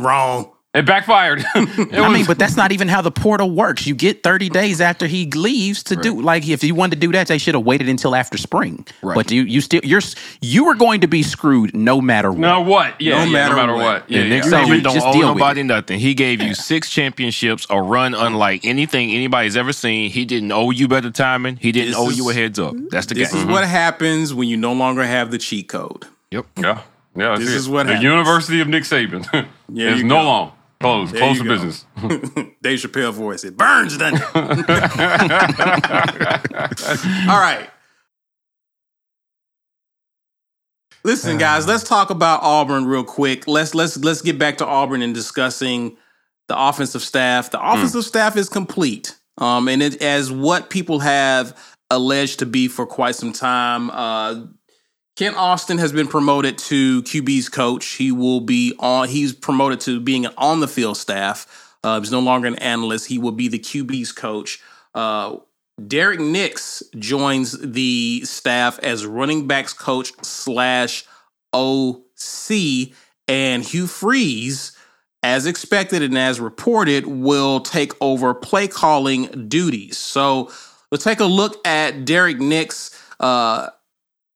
Wrong. 0.00 0.52
It 0.74 0.86
backfired. 0.86 1.44
It 1.54 1.98
I 1.98 2.08
mean, 2.10 2.24
but 2.24 2.38
that's 2.38 2.56
not 2.56 2.72
even 2.72 2.88
how 2.88 3.02
the 3.02 3.10
portal 3.10 3.50
works. 3.50 3.86
You 3.86 3.94
get 3.94 4.22
30 4.22 4.48
days 4.48 4.80
after 4.80 5.06
he 5.06 5.26
leaves 5.30 5.82
to 5.84 5.96
do 5.96 6.18
like 6.22 6.48
if 6.48 6.64
you 6.64 6.74
wanted 6.74 6.98
to 7.00 7.06
do 7.06 7.12
that, 7.12 7.26
they 7.26 7.36
should 7.36 7.54
have 7.54 7.64
waited 7.64 7.88
until 7.90 8.14
after 8.14 8.38
spring. 8.38 8.86
Right. 9.02 9.14
But 9.14 9.30
you 9.30 9.42
you 9.42 9.60
still 9.60 9.82
you're 9.84 10.00
you 10.40 10.64
were 10.64 10.74
going 10.74 11.02
to 11.02 11.06
be 11.08 11.22
screwed 11.22 11.74
no 11.76 12.00
matter 12.00 12.30
what. 12.30 12.40
no 12.40 12.60
what? 12.62 12.98
Yeah, 13.00 13.18
No 13.18 13.24
yeah, 13.24 13.30
matter 13.32 13.54
no 13.54 13.60
matter 13.60 13.72
what. 13.74 13.82
what. 14.02 14.10
Yeah, 14.10 14.20
and 14.20 14.30
Nick 14.30 14.44
yeah. 14.44 14.50
So 14.50 14.56
Saban 14.56 14.76
you 14.76 14.80
don't 14.80 14.94
just 14.94 15.06
owe 15.06 15.12
deal 15.12 15.28
with 15.28 15.38
nobody 15.38 15.62
nothing. 15.62 15.98
He 16.00 16.14
gave 16.14 16.40
you 16.40 16.54
six 16.54 16.88
championships, 16.88 17.66
a 17.68 17.82
run 17.82 18.14
unlike 18.14 18.64
anything 18.64 19.10
anybody's 19.10 19.58
ever 19.58 19.72
seen. 19.74 20.10
He 20.10 20.24
didn't 20.24 20.52
owe 20.52 20.70
you 20.70 20.88
better 20.88 21.10
timing. 21.10 21.56
He 21.56 21.72
didn't 21.72 21.88
This 21.90 21.98
owe 21.98 22.08
is- 22.08 22.16
you 22.16 22.30
a 22.30 22.32
heads 22.34 22.58
up. 22.58 22.72
Mhm. 22.72 22.88
That's 22.88 23.06
the 23.06 23.14
This 23.14 23.28
game. 23.28 23.32
This 23.32 23.34
is 23.34 23.42
mm-hmm. 23.44 23.52
what 23.52 23.64
happens 23.66 24.32
when 24.32 24.48
you 24.48 24.56
no 24.56 24.72
longer 24.72 25.04
have 25.04 25.30
the 25.30 25.38
cheat 25.38 25.68
code. 25.68 26.06
Yep. 26.30 26.46
Yeah, 26.56 26.64
yeah. 26.64 27.28
that's 27.28 27.40
This 27.40 27.50
it. 27.50 27.56
is 27.56 27.68
what 27.68 27.82
the 27.88 27.92
happens. 27.94 28.04
University 28.04 28.60
of 28.62 28.68
Nick 28.68 28.84
Saban 28.84 29.26
Yeah, 29.70 29.94
is 29.96 30.02
no 30.02 30.22
go. 30.22 30.52
Long. 30.82 31.06
Close. 31.06 31.12
There 31.12 31.20
Close 31.20 31.38
the 31.38 31.44
go. 31.44 31.50
business. 31.50 31.84
Dave 32.62 32.78
Chappelle 32.78 33.12
voice. 33.12 33.44
It 33.44 33.56
burns, 33.56 33.96
doesn't 33.98 34.22
it? 34.22 34.34
All 37.28 37.40
right. 37.40 37.68
Listen, 41.04 41.36
guys, 41.36 41.66
let's 41.66 41.82
talk 41.82 42.10
about 42.10 42.42
Auburn 42.42 42.86
real 42.86 43.02
quick. 43.04 43.48
Let's 43.48 43.74
let's 43.74 43.96
let's 43.98 44.22
get 44.22 44.38
back 44.38 44.58
to 44.58 44.66
Auburn 44.66 45.02
and 45.02 45.12
discussing 45.14 45.96
the 46.48 46.58
offensive 46.58 47.02
staff. 47.02 47.50
The 47.50 47.60
offensive 47.60 48.04
staff 48.04 48.36
is 48.36 48.48
complete. 48.48 49.16
Um, 49.38 49.66
and 49.66 49.82
it 49.82 50.00
as 50.02 50.30
what 50.30 50.70
people 50.70 51.00
have 51.00 51.58
alleged 51.90 52.38
to 52.38 52.46
be 52.46 52.68
for 52.68 52.86
quite 52.86 53.16
some 53.16 53.32
time. 53.32 53.90
Uh 53.90 54.46
Kent 55.22 55.36
Austin 55.36 55.78
has 55.78 55.92
been 55.92 56.08
promoted 56.08 56.58
to 56.58 57.00
QB's 57.04 57.48
coach. 57.48 57.86
He 57.90 58.10
will 58.10 58.40
be 58.40 58.74
on. 58.80 59.06
He's 59.06 59.32
promoted 59.32 59.78
to 59.82 60.00
being 60.00 60.26
an 60.26 60.32
on 60.36 60.58
the 60.58 60.66
field 60.66 60.96
staff. 60.96 61.76
Uh, 61.84 62.00
he's 62.00 62.10
no 62.10 62.18
longer 62.18 62.48
an 62.48 62.56
analyst. 62.56 63.06
He 63.06 63.20
will 63.20 63.30
be 63.30 63.46
the 63.46 63.60
QB's 63.60 64.10
coach. 64.10 64.60
Uh, 64.96 65.36
Derrick 65.86 66.18
Nix 66.18 66.82
joins 66.98 67.56
the 67.60 68.22
staff 68.24 68.80
as 68.80 69.06
running 69.06 69.46
backs 69.46 69.72
coach 69.72 70.10
slash 70.24 71.04
OC, 71.52 72.90
and 73.28 73.62
Hugh 73.62 73.86
Freeze, 73.86 74.76
as 75.22 75.46
expected 75.46 76.02
and 76.02 76.18
as 76.18 76.40
reported, 76.40 77.06
will 77.06 77.60
take 77.60 77.92
over 78.00 78.34
play 78.34 78.66
calling 78.66 79.46
duties. 79.48 79.98
So 79.98 80.50
let's 80.90 81.04
take 81.04 81.20
a 81.20 81.26
look 81.26 81.64
at 81.64 82.04
Derrick 82.04 82.40
Nix. 82.40 83.00
Uh, 83.20 83.68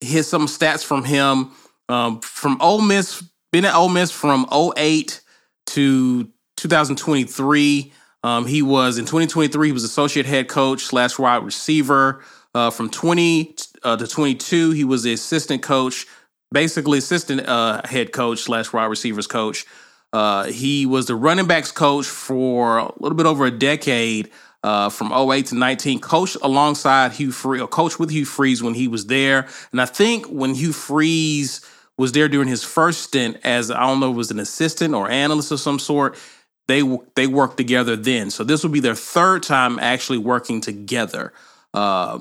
here's 0.01 0.29
some 0.29 0.47
stats 0.47 0.85
from 0.85 1.05
him 1.05 1.53
um, 1.89 2.21
from 2.21 2.61
Ole 2.61 2.81
Miss. 2.81 3.23
Been 3.53 3.65
at 3.65 3.75
Ole 3.75 3.89
Miss 3.89 4.11
from 4.11 4.47
08 4.53 5.21
to 5.67 6.29
2023. 6.57 7.93
Um, 8.23 8.47
he 8.47 8.63
was 8.63 8.99
in 8.99 9.05
2023. 9.05 9.69
He 9.69 9.73
was 9.73 9.85
associate 9.85 10.27
head 10.27 10.49
coach 10.49 10.83
slash 10.83 11.19
wide 11.19 11.45
receiver. 11.45 12.23
Uh, 12.55 12.71
from 12.71 12.89
20 12.89 13.55
uh, 13.83 13.97
to 13.97 14.07
22, 14.07 14.71
he 14.71 14.83
was 14.83 15.03
the 15.03 15.13
assistant 15.13 15.63
coach, 15.63 16.07
basically 16.51 16.99
assistant 16.99 17.47
uh, 17.47 17.83
head 17.85 18.13
coach 18.13 18.41
slash 18.41 18.73
wide 18.73 18.87
receivers 18.87 19.27
coach. 19.27 19.67
Uh, 20.13 20.45
he 20.45 20.87
was 20.87 21.07
the 21.07 21.15
running 21.15 21.47
backs 21.47 21.71
coach 21.71 22.07
for 22.07 22.79
a 22.79 22.93
little 22.99 23.17
bit 23.17 23.27
over 23.27 23.45
a 23.45 23.51
decade, 23.51 24.31
uh, 24.67 24.89
from 24.89 25.13
08 25.13 25.47
to 25.47 25.55
19. 25.55 26.01
Coached 26.01 26.37
alongside 26.43 27.13
Hugh 27.13 27.31
Freeze, 27.31 27.63
or 27.63 27.69
coached 27.69 28.01
with 28.01 28.11
Hugh 28.11 28.25
Freeze 28.25 28.65
when 28.65 28.75
he 28.75 28.89
was 28.89 29.07
there. 29.07 29.47
And 29.71 29.81
I 29.81 29.87
think 29.87 30.27
when 30.27 30.55
Hugh 30.57 30.73
Freeze 30.73 31.65
was 31.97 32.11
there 32.11 32.29
during 32.29 32.49
his 32.49 32.65
first 32.65 33.03
stint 33.03 33.39
as 33.45 33.71
I 33.71 33.87
don't 33.87 34.01
know, 34.01 34.11
was 34.11 34.33
an 34.33 34.41
assistant 34.41 34.93
or 34.93 35.09
analyst 35.09 35.53
of 35.53 35.61
some 35.61 35.79
sort. 35.79 36.19
They 36.67 36.83
they 37.15 37.29
worked 37.29 37.57
together 37.57 37.95
then, 37.95 38.31
so 38.31 38.43
this 38.43 38.65
will 38.65 38.73
be 38.73 38.81
their 38.81 38.97
third 38.97 39.45
time 39.45 39.79
actually 39.79 40.19
working 40.19 40.61
together. 40.61 41.33
Uh, 41.73 42.19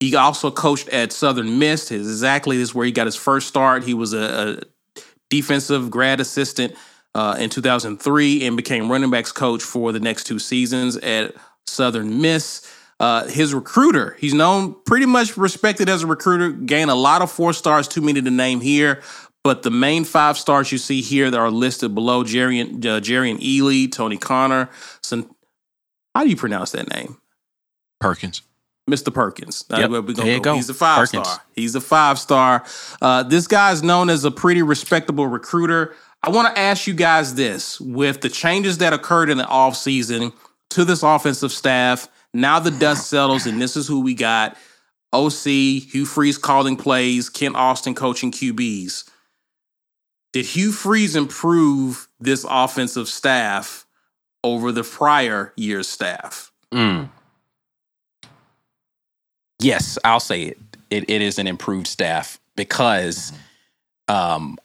he 0.00 0.16
also 0.16 0.50
coached 0.50 0.88
at 0.88 1.12
Southern 1.12 1.60
Miss. 1.60 1.90
His, 1.90 2.08
exactly 2.08 2.56
this 2.56 2.70
is 2.70 2.74
where 2.74 2.84
he 2.84 2.90
got 2.90 3.06
his 3.06 3.14
first 3.14 3.46
start. 3.46 3.84
He 3.84 3.94
was 3.94 4.12
a, 4.12 4.58
a 4.98 5.04
defensive 5.30 5.88
grad 5.88 6.18
assistant 6.18 6.74
uh, 7.14 7.36
in 7.38 7.50
2003 7.50 8.46
and 8.46 8.56
became 8.56 8.90
running 8.90 9.10
backs 9.10 9.32
coach 9.32 9.62
for 9.62 9.92
the 9.92 10.00
next 10.00 10.24
two 10.24 10.38
seasons 10.38 10.96
at 10.98 11.34
Southern 11.66 12.20
Miss. 12.20 12.66
Uh, 13.00 13.26
his 13.26 13.52
recruiter, 13.52 14.16
he's 14.20 14.32
known 14.34 14.76
pretty 14.86 15.06
much 15.06 15.36
respected 15.36 15.88
as 15.88 16.04
a 16.04 16.06
recruiter, 16.06 16.52
gained 16.52 16.90
a 16.90 16.94
lot 16.94 17.20
of 17.20 17.30
four 17.32 17.52
stars, 17.52 17.88
too 17.88 18.00
many 18.00 18.22
to 18.22 18.30
name 18.30 18.60
here. 18.60 19.02
But 19.42 19.64
the 19.64 19.72
main 19.72 20.04
five 20.04 20.38
stars 20.38 20.70
you 20.70 20.78
see 20.78 21.00
here 21.00 21.28
that 21.28 21.36
are 21.38 21.50
listed 21.50 21.96
below 21.96 22.22
Jerry 22.22 22.60
and, 22.60 22.86
uh, 22.86 23.00
Jerrion 23.00 23.40
Ealy, 23.40 23.90
Tony 23.90 24.16
Conner. 24.16 24.70
Some, 25.02 25.34
how 26.14 26.22
do 26.22 26.30
you 26.30 26.36
pronounce 26.36 26.70
that 26.72 26.88
name? 26.94 27.16
Perkins. 28.00 28.42
Mr. 28.88 29.12
Perkins. 29.12 29.64
Yep. 29.70 29.90
where 29.90 30.00
we 30.02 30.14
gonna 30.14 30.26
There 30.26 30.36
you 30.36 30.42
go. 30.42 30.54
He's 30.54 30.68
a 30.68 30.74
five 30.74 30.98
Perkins. 30.98 31.28
star. 31.28 31.42
He's 31.54 31.74
a 31.74 31.80
five 31.80 32.18
star. 32.18 32.64
Uh, 33.00 33.22
this 33.24 33.46
guy's 33.46 33.82
known 33.82 34.10
as 34.10 34.24
a 34.24 34.30
pretty 34.30 34.62
respectable 34.62 35.26
recruiter. 35.26 35.94
I 36.22 36.30
want 36.30 36.54
to 36.54 36.60
ask 36.60 36.86
you 36.86 36.94
guys 36.94 37.34
this 37.34 37.80
with 37.80 38.20
the 38.20 38.28
changes 38.28 38.78
that 38.78 38.92
occurred 38.92 39.28
in 39.28 39.38
the 39.38 39.44
offseason 39.44 40.32
to 40.70 40.84
this 40.84 41.02
offensive 41.02 41.52
staff, 41.52 42.08
now 42.32 42.60
the 42.60 42.70
dust 42.70 43.08
settles, 43.08 43.46
and 43.46 43.60
this 43.60 43.76
is 43.76 43.88
who 43.88 44.00
we 44.00 44.14
got 44.14 44.56
OC, 45.12 45.44
Hugh 45.44 46.06
Freeze 46.06 46.38
calling 46.38 46.76
plays, 46.76 47.28
Kent 47.28 47.56
Austin 47.56 47.94
coaching 47.94 48.30
QBs. 48.30 49.08
Did 50.32 50.46
Hugh 50.46 50.72
Freeze 50.72 51.14
improve 51.14 52.08
this 52.18 52.46
offensive 52.48 53.08
staff 53.08 53.84
over 54.42 54.72
the 54.72 54.82
prior 54.82 55.52
year's 55.56 55.88
staff? 55.88 56.50
Mm. 56.72 57.10
Yes, 59.60 59.98
I'll 60.04 60.20
say 60.20 60.44
it. 60.44 60.58
It, 60.88 61.10
it 61.10 61.20
is 61.20 61.38
an 61.38 61.46
improved 61.46 61.86
staff 61.86 62.40
because 62.56 63.32
um, 64.08 64.58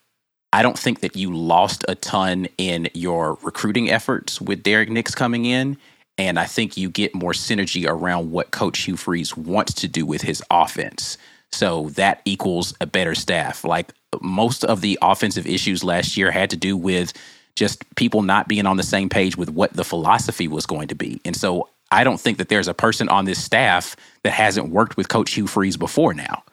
I 0.53 0.61
don't 0.61 0.77
think 0.77 1.01
that 1.01 1.15
you 1.15 1.33
lost 1.35 1.83
a 1.87 1.95
ton 1.95 2.47
in 2.57 2.89
your 2.93 3.37
recruiting 3.43 3.91
efforts 3.91 4.39
with 4.39 4.63
Derrick 4.63 4.89
Nix 4.89 5.13
coming 5.13 5.45
in. 5.45 5.77
And 6.17 6.39
I 6.39 6.45
think 6.45 6.77
you 6.77 6.89
get 6.89 7.13
more 7.13 7.33
synergy 7.33 7.87
around 7.87 8.31
what 8.31 8.51
Coach 8.51 8.79
Hugh 8.79 8.97
Freeze 8.97 9.37
wants 9.37 9.73
to 9.75 9.87
do 9.87 10.05
with 10.05 10.23
his 10.23 10.41
offense. 10.49 11.17
So 11.51 11.89
that 11.89 12.21
equals 12.25 12.73
a 12.81 12.87
better 12.87 13.13
staff. 13.13 13.63
Like 13.63 13.93
most 14.21 14.63
of 14.63 14.81
the 14.81 14.97
offensive 15.01 15.45
issues 15.45 15.83
last 15.83 16.17
year 16.17 16.31
had 16.31 16.49
to 16.49 16.57
do 16.57 16.75
with 16.75 17.13
just 17.55 17.83
people 17.95 18.21
not 18.21 18.47
being 18.47 18.65
on 18.65 18.77
the 18.77 18.83
same 18.83 19.09
page 19.09 19.37
with 19.37 19.49
what 19.49 19.73
the 19.73 19.83
philosophy 19.83 20.47
was 20.47 20.65
going 20.65 20.87
to 20.87 20.95
be. 20.95 21.21
And 21.25 21.35
so 21.35 21.69
I 21.91 22.03
don't 22.03 22.19
think 22.19 22.37
that 22.37 22.49
there's 22.49 22.67
a 22.67 22.73
person 22.73 23.09
on 23.09 23.25
this 23.25 23.43
staff 23.43 23.95
that 24.23 24.33
hasn't 24.33 24.69
worked 24.69 24.97
with 24.97 25.09
Coach 25.09 25.33
Hugh 25.33 25.47
Freeze 25.47 25.77
before 25.77 26.13
now. 26.13 26.43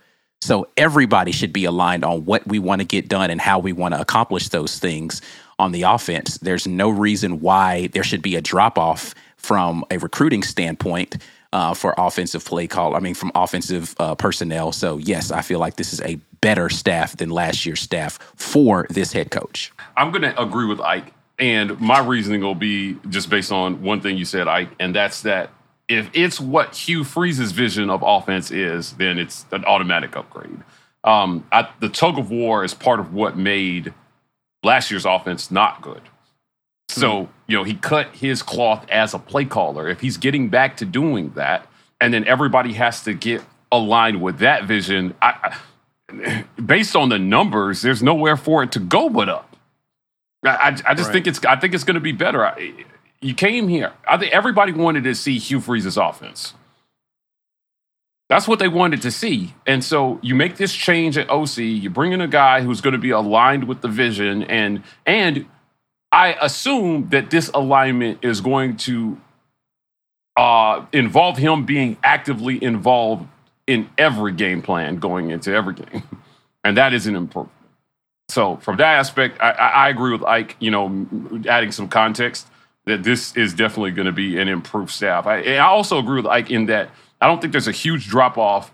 So 0.44 0.68
everybody 0.76 1.32
should 1.32 1.54
be 1.54 1.64
aligned 1.64 2.04
on 2.04 2.26
what 2.26 2.46
we 2.46 2.58
want 2.58 2.82
to 2.82 2.86
get 2.86 3.08
done 3.08 3.30
and 3.30 3.40
how 3.40 3.58
we 3.58 3.72
want 3.72 3.94
to 3.94 4.00
accomplish 4.00 4.50
those 4.50 4.78
things 4.78 5.22
on 5.58 5.72
the 5.72 5.82
offense. 5.82 6.36
There's 6.36 6.66
no 6.66 6.90
reason 6.90 7.40
why 7.40 7.86
there 7.88 8.04
should 8.04 8.20
be 8.20 8.36
a 8.36 8.42
drop 8.42 8.76
off 8.76 9.14
from 9.38 9.86
a 9.90 9.96
recruiting 9.96 10.42
standpoint 10.42 11.16
uh, 11.54 11.72
for 11.72 11.94
offensive 11.96 12.44
play 12.44 12.66
call. 12.66 12.94
I 12.94 12.98
mean, 12.98 13.14
from 13.14 13.32
offensive 13.34 13.94
uh, 13.98 14.16
personnel. 14.16 14.72
So 14.72 14.98
yes, 14.98 15.30
I 15.30 15.40
feel 15.40 15.60
like 15.60 15.76
this 15.76 15.94
is 15.94 16.02
a 16.02 16.16
better 16.42 16.68
staff 16.68 17.16
than 17.16 17.30
last 17.30 17.64
year's 17.64 17.80
staff 17.80 18.18
for 18.36 18.86
this 18.90 19.14
head 19.14 19.30
coach. 19.30 19.72
I'm 19.96 20.10
going 20.10 20.22
to 20.22 20.38
agree 20.38 20.66
with 20.66 20.78
Ike. 20.78 21.14
And 21.38 21.80
my 21.80 22.00
reasoning 22.00 22.42
will 22.42 22.54
be 22.54 22.98
just 23.08 23.30
based 23.30 23.50
on 23.50 23.80
one 23.80 24.02
thing 24.02 24.18
you 24.18 24.26
said, 24.26 24.46
Ike, 24.46 24.68
and 24.78 24.94
that's 24.94 25.22
that 25.22 25.50
if 25.88 26.10
it's 26.14 26.40
what 26.40 26.74
Hugh 26.76 27.04
Freeze's 27.04 27.52
vision 27.52 27.90
of 27.90 28.02
offense 28.04 28.50
is, 28.50 28.92
then 28.94 29.18
it's 29.18 29.46
an 29.52 29.64
automatic 29.64 30.16
upgrade. 30.16 30.58
Um, 31.04 31.46
I, 31.52 31.68
the 31.80 31.88
tug 31.90 32.18
of 32.18 32.30
war 32.30 32.64
is 32.64 32.74
part 32.74 33.00
of 33.00 33.12
what 33.12 33.36
made 33.36 33.92
last 34.62 34.90
year's 34.90 35.04
offense 35.04 35.50
not 35.50 35.82
good. 35.82 36.00
So, 36.88 37.28
you 37.46 37.56
know, 37.56 37.64
he 37.64 37.74
cut 37.74 38.08
his 38.14 38.42
cloth 38.42 38.86
as 38.90 39.14
a 39.14 39.18
play 39.18 39.44
caller. 39.44 39.88
If 39.88 40.00
he's 40.00 40.16
getting 40.16 40.48
back 40.48 40.76
to 40.78 40.84
doing 40.86 41.30
that, 41.30 41.66
and 42.00 42.14
then 42.14 42.24
everybody 42.26 42.74
has 42.74 43.02
to 43.04 43.14
get 43.14 43.42
aligned 43.72 44.22
with 44.22 44.38
that 44.38 44.64
vision, 44.64 45.14
I, 45.20 45.56
I, 46.10 46.44
based 46.64 46.96
on 46.96 47.08
the 47.10 47.18
numbers, 47.18 47.82
there's 47.82 48.02
nowhere 48.02 48.36
for 48.36 48.62
it 48.62 48.72
to 48.72 48.80
go 48.80 49.08
but 49.10 49.28
up. 49.28 49.56
I, 50.44 50.50
I, 50.50 50.66
I 50.86 50.94
just 50.94 51.08
Right. 51.08 51.12
think 51.12 51.26
it's 51.26 51.44
I 51.44 51.56
think 51.56 51.74
it's 51.74 51.84
going 51.84 51.94
to 51.96 52.00
be 52.00 52.12
better. 52.12 52.44
You 53.24 53.32
came 53.32 53.68
here. 53.68 53.94
I 54.06 54.18
think 54.18 54.34
everybody 54.34 54.72
wanted 54.72 55.04
to 55.04 55.14
see 55.14 55.38
Hugh 55.38 55.62
Freeze's 55.62 55.96
offense. 55.96 56.52
That's 58.28 58.46
what 58.46 58.58
they 58.58 58.68
wanted 58.68 59.00
to 59.00 59.10
see. 59.10 59.54
And 59.66 59.82
so 59.82 60.18
you 60.22 60.34
make 60.34 60.58
this 60.58 60.74
change 60.74 61.16
at 61.16 61.30
OC, 61.30 61.56
you 61.56 61.88
bring 61.88 62.12
in 62.12 62.20
a 62.20 62.28
guy 62.28 62.60
who's 62.60 62.82
going 62.82 62.92
to 62.92 62.98
be 62.98 63.08
aligned 63.08 63.64
with 63.64 63.80
the 63.80 63.88
vision 63.88 64.42
and 64.42 64.82
and 65.06 65.46
I 66.12 66.34
assume 66.34 67.08
that 67.08 67.30
this 67.30 67.48
alignment 67.54 68.18
is 68.22 68.42
going 68.42 68.76
to 68.88 69.18
uh, 70.36 70.84
involve 70.92 71.38
him 71.38 71.64
being 71.64 71.96
actively 72.04 72.62
involved 72.62 73.26
in 73.66 73.88
every 73.96 74.32
game 74.32 74.60
plan 74.60 74.98
going 74.98 75.30
into 75.30 75.50
every 75.52 75.74
game. 75.74 76.02
And 76.66 76.78
that 76.78 76.94
is 76.94 77.06
an 77.06 77.14
improvement. 77.14 77.52
So 78.30 78.56
from 78.56 78.78
that 78.78 78.98
aspect, 78.98 79.38
I 79.38 79.50
I 79.50 79.88
agree 79.90 80.12
with 80.12 80.22
Ike. 80.22 80.56
You 80.58 80.70
know, 80.70 81.06
adding 81.46 81.72
some 81.72 81.88
context 81.88 82.46
that 82.86 83.02
this 83.02 83.36
is 83.36 83.54
definitely 83.54 83.90
going 83.92 84.06
to 84.06 84.12
be 84.12 84.38
an 84.38 84.48
improved 84.48 84.90
staff. 84.90 85.26
I, 85.26 85.54
I 85.54 85.58
also 85.58 85.98
agree 85.98 86.16
with 86.16 86.26
Ike 86.26 86.50
in 86.50 86.66
that 86.66 86.90
I 87.20 87.26
don't 87.26 87.40
think 87.40 87.52
there's 87.52 87.68
a 87.68 87.72
huge 87.72 88.08
drop 88.08 88.36
off, 88.36 88.72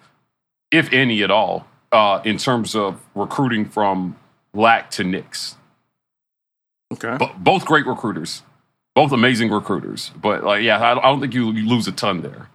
if 0.71 0.93
any 0.93 1.23
at 1.23 1.31
all, 1.31 1.67
uh, 1.93 2.21
in 2.25 2.39
terms 2.39 2.75
of 2.75 3.01
recruiting 3.15 3.65
from 3.65 4.17
Lack 4.53 4.91
to 4.93 5.05
Nix. 5.05 5.57
Okay. 6.93 7.17
Bo- 7.17 7.35
both 7.39 7.65
great 7.65 7.87
recruiters, 7.87 8.43
both 8.95 9.13
amazing 9.13 9.51
recruiters. 9.51 10.11
But 10.21 10.43
like, 10.43 10.63
yeah, 10.65 10.79
I, 10.79 10.99
I 10.99 11.03
don't 11.03 11.21
think 11.21 11.35
you, 11.35 11.53
you 11.53 11.69
lose 11.69 11.87
a 11.87 11.93
ton 11.93 12.23
there. 12.23 12.49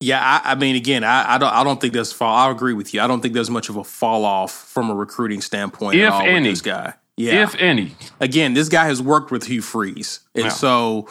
Yeah, 0.00 0.20
I, 0.20 0.52
I 0.52 0.54
mean, 0.56 0.76
again, 0.76 1.04
I, 1.04 1.34
I 1.34 1.38
don't, 1.38 1.52
I 1.52 1.64
don't 1.64 1.80
think 1.80 1.94
there's 1.94 2.12
fall. 2.12 2.34
I 2.34 2.50
agree 2.50 2.74
with 2.74 2.92
you. 2.92 3.00
I 3.00 3.06
don't 3.06 3.20
think 3.22 3.32
there's 3.32 3.48
much 3.48 3.68
of 3.68 3.76
a 3.76 3.84
fall 3.84 4.24
off 4.24 4.52
from 4.52 4.90
a 4.90 4.94
recruiting 4.94 5.40
standpoint. 5.40 5.96
If 5.96 6.04
at 6.04 6.12
all 6.12 6.22
with 6.22 6.28
any. 6.28 6.50
this 6.50 6.60
guy. 6.60 6.94
Yeah. 7.16 7.42
if 7.44 7.54
any. 7.56 7.94
Again, 8.20 8.54
this 8.54 8.68
guy 8.68 8.86
has 8.86 9.00
worked 9.00 9.30
with 9.30 9.44
Hugh 9.44 9.62
Freeze. 9.62 10.20
And 10.34 10.44
Yeah. 10.46 10.50
so 10.50 11.08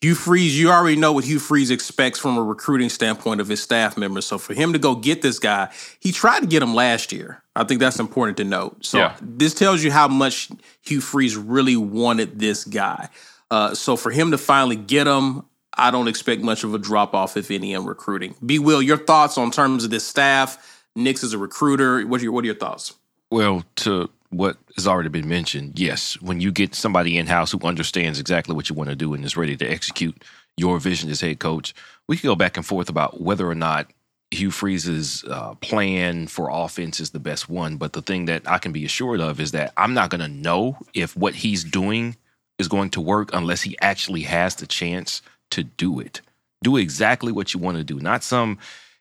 Hugh 0.00 0.14
Freeze, 0.14 0.58
you 0.58 0.70
already 0.70 0.94
know 0.96 1.12
what 1.12 1.24
Hugh 1.24 1.40
Freeze 1.40 1.70
expects 1.72 2.18
from 2.20 2.36
a 2.38 2.42
recruiting 2.42 2.88
standpoint 2.88 3.40
of 3.40 3.48
his 3.48 3.60
staff 3.60 3.96
members. 3.96 4.24
So 4.26 4.38
for 4.38 4.54
him 4.54 4.72
to 4.72 4.78
go 4.78 4.94
get 4.94 5.22
this 5.22 5.40
guy, 5.40 5.68
he 5.98 6.12
tried 6.12 6.40
to 6.40 6.46
get 6.46 6.62
him 6.62 6.74
last 6.74 7.10
year. 7.12 7.42
I 7.56 7.64
think 7.64 7.80
that's 7.80 7.98
important 7.98 8.36
to 8.36 8.44
note. 8.44 8.84
So 8.84 8.98
Yeah. 8.98 9.14
this 9.20 9.54
tells 9.54 9.82
you 9.82 9.90
how 9.90 10.06
much 10.06 10.50
Hugh 10.82 11.00
Freeze 11.00 11.36
really 11.36 11.76
wanted 11.76 12.38
this 12.38 12.64
guy. 12.64 13.08
Uh, 13.50 13.74
so 13.74 13.96
for 13.96 14.10
him 14.12 14.30
to 14.30 14.38
finally 14.38 14.76
get 14.76 15.06
him, 15.08 15.42
I 15.76 15.90
don't 15.90 16.06
expect 16.08 16.42
much 16.42 16.62
of 16.64 16.74
a 16.74 16.78
drop 16.78 17.14
off, 17.14 17.36
if 17.36 17.50
any, 17.50 17.72
in 17.72 17.84
recruiting. 17.84 18.34
B. 18.44 18.58
Will, 18.58 18.82
your 18.82 18.96
thoughts 18.98 19.36
on 19.38 19.50
terms 19.50 19.84
of 19.84 19.90
this 19.90 20.04
staff? 20.04 20.58
Nix 20.94 21.22
as 21.24 21.32
a 21.32 21.38
recruiter. 21.38 22.04
What 22.06 22.20
are 22.20 22.24
your 22.24 22.32
What 22.32 22.42
are 22.44 22.46
your 22.46 22.56
thoughts? 22.56 22.94
Well, 23.30 23.64
to 23.76 24.10
what 24.30 24.56
has 24.76 24.86
already 24.86 25.08
been 25.08 25.28
mentioned, 25.28 25.78
yes, 25.78 26.20
when 26.20 26.40
you 26.40 26.52
get 26.52 26.74
somebody 26.74 27.16
in 27.16 27.26
house 27.26 27.52
who 27.52 27.60
understands 27.62 28.20
exactly 28.20 28.54
what 28.54 28.68
you 28.68 28.76
want 28.76 28.90
to 28.90 28.96
do 28.96 29.14
and 29.14 29.24
is 29.24 29.36
ready 29.36 29.56
to 29.56 29.66
execute 29.66 30.22
your 30.56 30.78
vision 30.78 31.08
as 31.10 31.20
head 31.20 31.38
coach, 31.38 31.74
we 32.08 32.16
can 32.16 32.28
go 32.28 32.36
back 32.36 32.56
and 32.56 32.66
forth 32.66 32.88
about 32.88 33.20
whether 33.20 33.48
or 33.48 33.54
not 33.54 33.90
Hugh 34.30 34.50
Freeze's 34.50 35.24
uh, 35.24 35.54
plan 35.56 36.26
for 36.26 36.50
offense 36.52 37.00
is 37.00 37.10
the 37.10 37.18
best 37.18 37.48
one. 37.48 37.76
But 37.76 37.94
the 37.94 38.02
thing 38.02 38.26
that 38.26 38.42
I 38.46 38.58
can 38.58 38.72
be 38.72 38.84
assured 38.84 39.20
of 39.20 39.40
is 39.40 39.52
that 39.52 39.72
I'm 39.76 39.94
not 39.94 40.10
going 40.10 40.20
to 40.20 40.28
know 40.28 40.76
if 40.92 41.16
what 41.16 41.34
he's 41.34 41.64
doing 41.64 42.16
is 42.58 42.68
going 42.68 42.90
to 42.90 43.00
work 43.00 43.30
unless 43.32 43.62
he 43.62 43.76
actually 43.80 44.22
has 44.22 44.56
the 44.56 44.66
chance 44.66 45.22
to 45.50 45.64
do 45.64 46.00
it. 46.00 46.20
Do 46.62 46.76
exactly 46.76 47.32
what 47.32 47.54
you 47.54 47.60
want 47.60 47.78
to 47.78 47.84
do, 47.84 48.00
not 48.00 48.22
some 48.22 48.58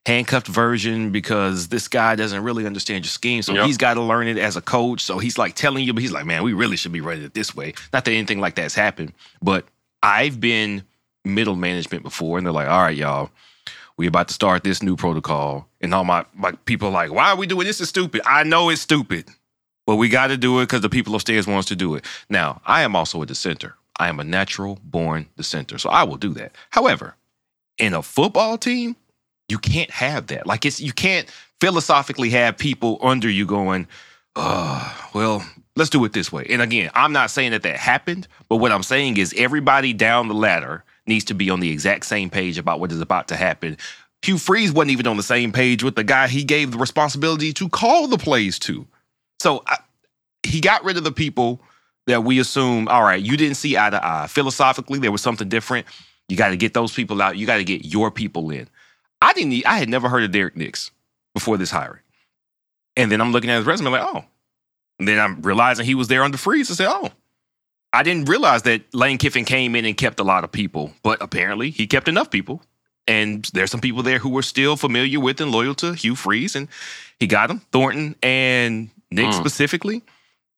handcuffed 0.08 0.48
version 0.48 1.12
because 1.12 1.68
this 1.68 1.90
guy 1.90 2.16
doesn't 2.16 2.42
really 2.42 2.66
understand 2.66 3.04
your 3.04 3.10
scheme. 3.10 3.42
So 3.42 3.54
Yep. 3.54 3.66
he's 3.66 3.78
got 3.78 3.96
to 3.96 4.02
learn 4.02 4.30
it 4.30 4.38
as 4.38 4.56
a 4.56 4.62
coach. 4.62 5.02
So 5.02 5.18
he's 5.20 5.38
like 5.38 5.54
telling 5.54 5.84
you, 5.86 5.94
but 5.94 6.02
he's 6.02 6.14
like, 6.14 6.26
man, 6.26 6.44
we 6.44 6.54
really 6.54 6.78
should 6.78 6.94
be 6.94 7.02
running 7.02 7.26
it 7.26 7.34
this 7.34 7.54
way. 7.54 7.74
Not 7.92 8.06
that 8.06 8.12
anything 8.12 8.40
like 8.40 8.56
that's 8.56 8.74
happened, 8.74 9.12
but 9.42 9.66
I've 10.02 10.40
been 10.40 10.84
middle 11.26 11.58
management 11.58 12.04
before, 12.04 12.38
and 12.38 12.48
they're 12.48 12.54
like, 12.54 12.70
all 12.70 12.84
right, 12.84 12.96
y'all, 12.96 13.32
we 13.98 14.08
about 14.08 14.30
to 14.30 14.34
start 14.34 14.64
this 14.64 14.82
new 14.82 14.96
protocol. 14.96 15.68
And 15.82 15.94
all 15.94 16.06
my, 16.06 16.24
my 16.34 16.54
people 16.54 16.88
are 16.88 16.92
like, 16.92 17.12
why 17.12 17.32
are 17.32 17.36
we 17.36 17.46
doing 17.46 17.68
this? 17.68 17.82
Is 17.82 17.90
stupid. 17.90 18.22
I 18.26 18.44
know 18.44 18.70
it's 18.70 18.82
stupid, 18.82 19.28
but 19.86 19.98
we 19.98 20.08
got 20.08 20.28
to 20.28 20.38
do 20.38 20.60
it 20.60 20.68
because 20.68 20.82
the 20.82 20.90
people 20.90 21.16
upstairs 21.16 21.48
wants 21.48 21.68
to 21.68 21.76
do 21.76 21.96
it. 21.96 22.06
Now, 22.30 22.62
I 22.66 22.84
am 22.84 22.96
also 22.96 23.22
a 23.22 23.26
dissenter. 23.26 23.76
I 24.00 24.08
am 24.08 24.22
a 24.22 24.24
natural 24.24 24.80
born 24.86 25.28
dissenter, 25.36 25.78
so 25.80 25.90
I 25.90 26.04
will 26.04 26.16
do 26.18 26.34
that. 26.36 26.54
However, 26.70 27.16
in 27.78 27.94
a 27.94 28.02
football 28.02 28.58
team, 28.58 28.96
you 29.50 29.58
can't 29.58 29.89
have 29.92 30.27
that. 30.27 30.46
Like 30.46 30.66
it's 30.66 30.80
you 30.80 30.94
can't 30.94 31.27
philosophically 31.60 32.30
have 32.32 32.58
people 32.58 33.00
under 33.01 33.30
you 33.30 33.46
going, 33.46 33.88
"Oh, 34.36 35.10
well, 35.13 35.46
let's 35.75 35.89
do 35.89 36.04
it 36.06 36.13
this 36.13 36.32
way." 36.32 36.46
And 36.50 36.62
again, 36.62 36.92
I'm 36.94 37.13
not 37.13 37.32
saying 37.32 37.51
that 37.51 37.63
that 37.63 37.77
happened, 37.77 38.27
but 38.50 38.58
what 38.58 38.72
I'm 38.72 38.84
saying 38.84 39.18
is 39.18 39.34
everybody 39.38 39.94
down 39.94 40.27
the 40.27 40.34
ladder 40.34 40.84
needs 41.06 41.25
to 41.25 41.34
be 41.34 41.50
on 41.50 41.60
the 41.60 41.72
exact 41.72 42.06
same 42.06 42.30
page 42.30 42.58
about 42.58 42.80
what 42.80 42.92
is 42.92 43.01
about 43.01 43.30
to 43.30 43.36
happen. 43.36 43.77
Hugh 44.22 44.38
Freeze 44.38 44.72
wasn't 44.72 44.92
even 44.92 45.08
on 45.08 45.16
the 45.16 45.24
same 45.24 45.51
page 45.51 45.84
with 45.84 45.96
the 45.96 46.04
guy 46.04 46.27
he 46.27 46.44
gave 46.44 46.72
the 46.72 46.77
responsibility 46.77 47.54
to 47.54 47.70
call 47.70 48.08
the 48.08 48.18
plays 48.18 48.60
to. 48.60 48.86
So 49.39 49.63
I, 49.68 49.77
he 50.44 50.60
got 50.60 50.84
rid 50.84 50.98
of 50.98 51.04
the 51.04 51.12
people 51.12 51.62
that 52.08 52.24
we 52.24 52.39
assume, 52.39 52.88
all 52.88 53.04
right, 53.04 53.22
you 53.22 53.38
didn't 53.38 53.56
see 53.56 53.77
eye 53.77 53.89
to 53.89 54.06
eye. 54.06 54.27
Philosophically, 54.27 55.00
there 55.00 55.12
was 55.12 55.22
something 55.22 55.48
different. 55.48 55.86
You 56.30 56.36
got 56.36 56.50
to 56.50 56.58
get 56.58 56.74
those 56.74 56.94
people 56.94 57.22
out. 57.22 57.38
You 57.38 57.46
got 57.46 57.58
to 57.58 57.63
get 57.63 57.86
your 57.86 58.12
people 58.12 58.50
in. 58.50 58.68
I 59.21 59.33
didn't. 59.33 59.53
e- 59.53 59.65
I 59.65 59.77
had 59.77 59.89
never 59.89 60.09
heard 60.09 60.24
of 60.24 60.31
Derrick 60.31 60.55
Nix 60.55 60.91
before 61.33 61.57
this 61.57 61.71
hiring, 61.71 62.01
and 62.95 63.12
then 63.12 63.21
I'm 63.21 63.31
looking 63.31 63.50
at 63.50 63.57
his 63.57 63.65
resume 63.65 63.89
like, 63.91 64.01
oh. 64.03 64.25
And 65.00 65.07
then 65.07 65.19
I'm 65.19 65.41
realizing 65.43 65.86
he 65.86 65.93
was 65.95 66.07
there 66.07 66.24
under 66.24 66.38
freeze. 66.38 66.71
I 66.71 66.74
said, 66.74 66.88
oh. 66.89 67.09
I 67.93 68.03
didn't 68.03 68.27
realize 68.27 68.63
that 68.63 68.81
Lane 68.93 69.17
Kiffin 69.17 69.45
came 69.45 69.75
in 69.75 69.86
and 69.86 69.95
kept 69.95 70.19
a 70.19 70.24
lot 70.24 70.43
of 70.43 70.51
people, 70.51 70.91
but 71.03 71.21
apparently 71.21 71.69
he 71.69 71.88
kept 71.88 72.07
enough 72.07 72.29
people. 72.31 72.62
And 73.07 73.45
there's 73.53 73.71
some 73.71 73.79
people 73.79 74.03
there 74.03 74.19
who 74.19 74.29
were 74.29 74.41
still 74.41 74.75
familiar 74.75 75.19
with 75.19 75.39
and 75.39 75.51
loyal 75.51 75.74
to 75.75 75.93
Hugh 75.93 76.15
Freeze, 76.15 76.55
and 76.55 76.67
he 77.19 77.27
got 77.27 77.47
them, 77.47 77.62
Thornton 77.71 78.15
and 78.21 78.89
Nick 79.12 79.27
Mm. 79.27 79.33
specifically. 79.33 80.03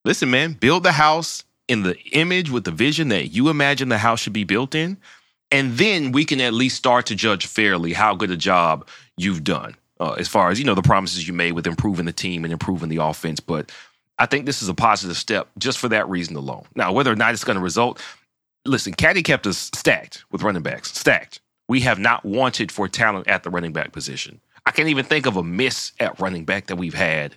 Listen, 0.06 0.32
man, 0.32 0.54
build 0.54 0.84
the 0.84 0.94
house 0.94 1.44
in 1.68 1.84
the 1.84 2.00
image 2.14 2.50
with 2.50 2.64
the 2.64 2.72
vision 2.72 3.10
that 3.10 3.28
you 3.28 3.50
imagine 3.50 3.90
the 3.90 3.98
house 4.00 4.22
should 4.22 4.34
be 4.34 4.44
built 4.46 4.74
in. 4.74 4.98
And 5.52 5.78
then 5.78 6.12
we 6.12 6.26
can 6.26 6.42
at 6.42 6.54
least 6.54 6.78
start 6.78 7.08
to 7.08 7.16
judge 7.16 7.48
fairly 7.48 7.94
how 7.94 8.16
good 8.16 8.32
a 8.32 8.38
job 8.38 8.88
you've 9.18 9.44
done 9.44 9.76
uh, 10.00 10.12
as 10.14 10.28
far 10.28 10.52
as, 10.52 10.60
you 10.60 10.66
know, 10.66 10.76
the 10.76 10.82
promises 10.82 11.28
you 11.28 11.34
made 11.34 11.54
with 11.54 11.66
improving 11.68 12.06
the 12.06 12.14
team 12.14 12.44
and 12.44 12.54
improving 12.54 12.90
the 12.90 12.98
offense. 12.98 13.40
But 13.40 13.72
I 14.20 14.26
think 14.26 14.46
this 14.46 14.62
is 14.62 14.70
a 14.70 14.74
positive 14.74 15.18
step 15.18 15.50
just 15.58 15.80
for 15.80 15.90
that 15.90 16.08
reason 16.08 16.36
alone. 16.36 16.66
Now, 16.76 16.92
whether 16.92 17.12
or 17.12 17.16
not 17.16 17.34
it's 17.34 17.44
going 17.44 17.58
to 17.58 17.64
result, 17.64 18.02
listen, 18.66 18.94
Caddy 18.94 19.24
kept 19.24 19.48
us 19.48 19.58
stacked 19.74 20.24
with 20.32 20.44
running 20.44 20.62
backs, 20.62 20.96
stacked. 20.98 21.42
We 21.68 21.82
have 21.82 22.00
not 22.00 22.26
wanted 22.26 22.72
for 22.72 22.88
talent 22.88 23.28
at 23.28 23.44
the 23.44 23.50
running 23.50 23.74
back 23.74 23.92
position. 23.92 24.40
I 24.66 24.72
can't 24.72 24.90
even 24.90 25.06
think 25.06 25.26
of 25.26 25.38
a 25.38 25.44
miss 25.44 25.94
at 26.00 26.20
running 26.20 26.46
back 26.46 26.68
that 26.68 26.76
we've 26.76 26.94
had. 26.94 27.36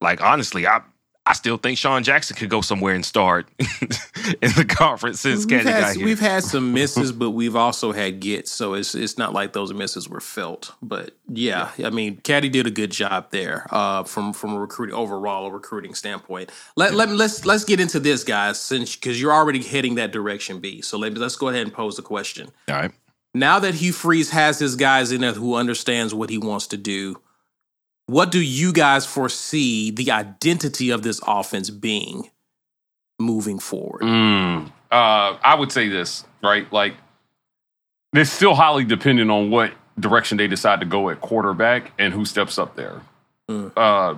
Like, 0.00 0.22
honestly, 0.22 0.66
I 0.66 0.82
I 1.28 1.34
still 1.34 1.58
think 1.58 1.76
Sean 1.76 2.02
Jackson 2.02 2.36
could 2.36 2.48
go 2.48 2.62
somewhere 2.62 2.94
and 2.94 3.04
start 3.04 3.48
in 3.58 4.50
the 4.56 4.64
conference 4.66 5.20
since 5.20 5.40
We've 5.40 5.58
Caddy 5.58 5.64
got 5.64 5.82
had, 5.82 5.96
here. 5.96 6.06
we've 6.06 6.18
had 6.18 6.42
some 6.42 6.72
misses, 6.74 7.12
but 7.12 7.32
we've 7.32 7.54
also 7.54 7.92
had 7.92 8.20
gets. 8.20 8.50
So 8.50 8.72
it's 8.72 8.94
it's 8.94 9.18
not 9.18 9.34
like 9.34 9.52
those 9.52 9.74
misses 9.74 10.08
were 10.08 10.22
felt. 10.22 10.72
But 10.80 11.10
yeah, 11.28 11.72
I 11.84 11.90
mean, 11.90 12.16
Caddy 12.16 12.48
did 12.48 12.66
a 12.66 12.70
good 12.70 12.90
job 12.90 13.30
there 13.30 13.66
uh, 13.70 14.04
from 14.04 14.32
from 14.32 14.54
a 14.54 14.58
recruiting 14.58 14.94
overall 14.94 15.44
a 15.46 15.50
recruiting 15.50 15.92
standpoint. 15.92 16.50
Let 16.76 16.94
let 16.94 17.10
let's 17.10 17.44
let's 17.44 17.64
get 17.64 17.78
into 17.78 18.00
this, 18.00 18.24
guys, 18.24 18.58
since 18.58 18.96
because 18.96 19.20
you're 19.20 19.32
already 19.32 19.62
heading 19.62 19.96
that 19.96 20.12
direction, 20.12 20.60
B. 20.60 20.80
So 20.80 20.96
let, 20.96 21.12
let's 21.18 21.36
go 21.36 21.48
ahead 21.48 21.62
and 21.62 21.74
pose 21.74 21.96
the 21.96 22.02
question. 22.02 22.48
All 22.68 22.74
right. 22.74 22.92
Now 23.34 23.58
that 23.58 23.74
Hugh 23.74 23.92
Freeze 23.92 24.30
has 24.30 24.58
his 24.58 24.76
guys 24.76 25.12
in 25.12 25.20
there 25.20 25.34
who 25.34 25.54
understands 25.56 26.14
what 26.14 26.30
he 26.30 26.38
wants 26.38 26.68
to 26.68 26.78
do, 26.78 27.20
what 28.08 28.32
do 28.32 28.40
you 28.40 28.72
guys 28.72 29.04
foresee 29.04 29.90
the 29.90 30.10
identity 30.10 30.88
of 30.88 31.02
this 31.02 31.20
offense 31.26 31.68
being 31.68 32.30
moving 33.20 33.58
forward? 33.58 34.00
Mm, 34.00 34.72
uh, 34.90 35.36
I 35.42 35.54
would 35.54 35.70
say 35.70 35.88
this, 35.88 36.24
right? 36.42 36.70
Like, 36.72 36.94
it's 38.14 38.30
still 38.30 38.54
highly 38.54 38.84
dependent 38.84 39.30
on 39.30 39.50
what 39.50 39.72
direction 40.00 40.38
they 40.38 40.48
decide 40.48 40.80
to 40.80 40.86
go 40.86 41.10
at 41.10 41.20
quarterback 41.20 41.92
and 41.98 42.14
who 42.14 42.24
steps 42.24 42.58
up 42.58 42.76
there. 42.76 43.02
Mm. 43.50 43.72
Uh, 43.76 44.14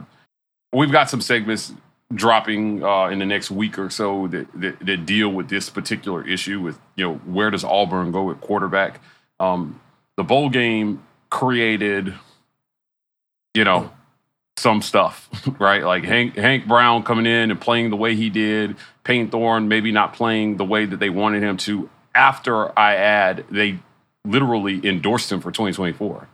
we've 0.73 0.93
got 0.93 1.11
some 1.11 1.21
segments 1.21 1.73
dropping 2.15 2.85
uh, 2.85 3.09
in 3.09 3.19
the 3.19 3.27
next 3.27 3.51
week 3.51 3.77
or 3.77 3.91
so 3.91 4.29
that, 4.29 4.47
that, 4.55 4.79
that 4.87 5.05
deal 5.05 5.31
with 5.31 5.49
this 5.49 5.69
particular 5.69 6.25
issue 6.27 6.61
with, 6.61 6.79
you 6.95 7.05
know, 7.05 7.15
where 7.27 7.51
does 7.51 7.65
Auburn 7.65 8.13
go 8.13 8.31
at 8.31 8.41
quarterback? 8.41 9.01
Um, 9.41 9.81
the 10.17 10.23
bowl 10.23 10.49
game 10.49 11.03
created, 11.29 12.15
you 13.55 13.65
know, 13.65 13.91
some 14.57 14.83
stuff, 14.83 15.29
right? 15.59 15.83
Like 15.83 16.05
Hank, 16.05 16.37
Hank 16.37 16.67
Brown 16.67 17.03
coming 17.03 17.27
in 17.27 17.51
and 17.51 17.61
playing 17.61 17.91
the 17.91 17.97
way 17.97 18.15
he 18.15 18.31
did, 18.31 18.77
Payton 19.05 19.31
Thorne 19.31 19.69
maybe 19.69 19.93
not 19.93 20.13
playing 20.13 20.57
the 20.57 20.65
way 20.65 20.85
that 20.85 20.99
they 20.99 21.11
wanted 21.11 21.43
him 21.43 21.57
to. 21.59 21.89
After 22.15 22.79
I 22.79 22.97
add, 22.97 23.45
they 23.51 23.79
literally 24.25 24.87
endorsed 24.87 25.33
him 25.33 25.41
for 25.41 25.51
2024. 25.51 26.29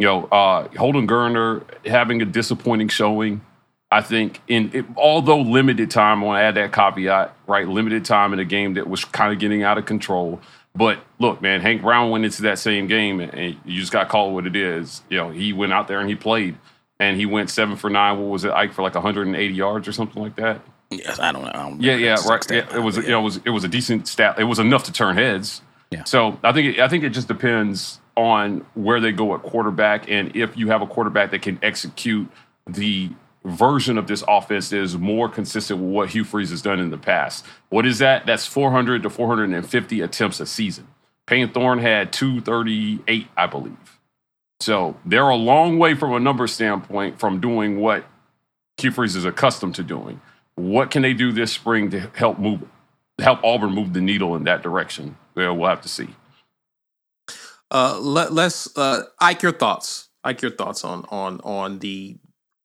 You 0.00 0.06
know, 0.06 0.24
uh, 0.24 0.68
Holden 0.76 1.06
Geriner 1.06 1.62
having 1.86 2.20
a 2.20 2.24
disappointing 2.24 2.88
showing. 2.88 3.42
I 3.90 4.00
think 4.00 4.40
in 4.48 4.70
it, 4.74 4.84
although 4.96 5.40
limited 5.40 5.90
time, 5.90 6.24
I 6.24 6.26
want 6.26 6.38
to 6.38 6.42
add 6.42 6.54
that 6.56 6.72
caveat, 6.72 7.36
right? 7.46 7.68
Limited 7.68 8.04
time 8.04 8.32
in 8.32 8.40
a 8.40 8.44
game 8.44 8.74
that 8.74 8.88
was 8.88 9.04
kind 9.04 9.32
of 9.32 9.38
getting 9.38 9.62
out 9.62 9.78
of 9.78 9.86
control. 9.86 10.40
But 10.74 10.98
look, 11.20 11.40
man, 11.40 11.60
Hank 11.60 11.82
Brown 11.82 12.10
went 12.10 12.24
into 12.24 12.42
that 12.42 12.58
same 12.58 12.88
game, 12.88 13.20
and 13.20 13.56
you 13.64 13.80
just 13.80 13.92
got 13.92 14.04
to 14.04 14.10
call 14.10 14.30
it 14.30 14.32
what 14.32 14.46
it 14.46 14.56
is. 14.56 15.02
You 15.08 15.18
know, 15.18 15.30
he 15.30 15.52
went 15.52 15.72
out 15.72 15.86
there 15.86 16.00
and 16.00 16.08
he 16.08 16.16
played, 16.16 16.56
and 16.98 17.16
he 17.16 17.26
went 17.26 17.50
seven 17.50 17.76
for 17.76 17.88
nine. 17.88 18.18
What 18.18 18.28
was 18.28 18.44
it, 18.44 18.50
Ike, 18.50 18.72
for 18.72 18.82
like 18.82 18.94
180 18.94 19.54
yards 19.54 19.86
or 19.86 19.92
something 19.92 20.20
like 20.20 20.34
that? 20.36 20.60
Yes, 20.90 21.20
I 21.20 21.30
don't 21.32 21.42
know. 21.42 21.50
I 21.54 21.68
don't 21.68 21.80
Yeah, 21.80 21.94
yeah, 21.94 22.16
right. 22.28 22.44
Yeah, 22.50 22.76
it 22.76 22.82
was, 22.82 22.96
line, 22.96 23.06
you 23.06 23.12
know, 23.12 23.20
it 23.20 23.24
was, 23.24 23.36
it 23.44 23.50
was 23.50 23.64
a 23.64 23.68
decent 23.68 24.08
stat. 24.08 24.38
It 24.38 24.44
was 24.44 24.58
enough 24.58 24.84
to 24.84 24.92
turn 24.92 25.14
heads. 25.16 25.62
Yeah. 25.90 26.04
So 26.04 26.38
I 26.42 26.52
think, 26.52 26.76
it, 26.76 26.80
I 26.80 26.88
think 26.88 27.04
it 27.04 27.10
just 27.10 27.28
depends 27.28 28.00
on 28.16 28.66
where 28.74 29.00
they 29.00 29.12
go 29.12 29.34
at 29.34 29.42
quarterback, 29.42 30.10
and 30.10 30.34
if 30.36 30.56
you 30.56 30.68
have 30.68 30.82
a 30.82 30.86
quarterback 30.86 31.30
that 31.30 31.42
can 31.42 31.58
execute 31.62 32.28
the 32.66 33.10
version 33.44 33.98
of 33.98 34.06
this 34.06 34.24
offense 34.26 34.72
is 34.72 34.96
more 34.96 35.28
consistent 35.28 35.80
with 35.80 35.90
what 35.90 36.08
Hugh 36.10 36.24
Freeze 36.24 36.50
has 36.50 36.62
done 36.62 36.80
in 36.80 36.90
the 36.90 36.98
past. 36.98 37.44
What 37.68 37.86
is 37.86 37.98
that? 37.98 38.26
That's 38.26 38.46
400 38.46 39.02
to 39.02 39.10
450 39.10 40.00
attempts 40.00 40.40
a 40.40 40.46
season. 40.46 40.88
Payton 41.26 41.52
Thorne 41.52 41.78
had 41.78 42.12
238, 42.12 43.28
I 43.36 43.46
believe. 43.46 43.98
So 44.60 44.96
they're 45.04 45.28
a 45.28 45.36
long 45.36 45.78
way 45.78 45.94
from 45.94 46.12
a 46.12 46.20
number 46.20 46.46
standpoint 46.46 47.18
from 47.18 47.40
doing 47.40 47.80
what 47.80 48.04
Hugh 48.78 48.90
Freeze 48.90 49.16
is 49.16 49.24
accustomed 49.24 49.74
to 49.76 49.82
doing. 49.82 50.20
What 50.56 50.90
can 50.90 51.02
they 51.02 51.14
do 51.14 51.32
this 51.32 51.52
spring 51.52 51.90
to 51.90 52.00
help 52.14 52.38
move, 52.38 52.62
help 53.18 53.42
Auburn 53.42 53.72
move 53.72 53.92
the 53.92 54.00
needle 54.00 54.36
in 54.36 54.44
that 54.44 54.62
direction? 54.62 55.16
Well, 55.34 55.56
we'll 55.56 55.68
have 55.68 55.82
to 55.82 55.88
see. 55.88 56.08
Uh, 57.70 57.98
let, 57.98 58.32
let's 58.32 58.76
uh, 58.76 59.02
Ike 59.18 59.42
your 59.42 59.52
thoughts. 59.52 60.08
Ike 60.22 60.42
your 60.42 60.52
thoughts 60.52 60.84
on 60.84 61.04
on 61.10 61.40
on 61.42 61.80
the 61.80 62.16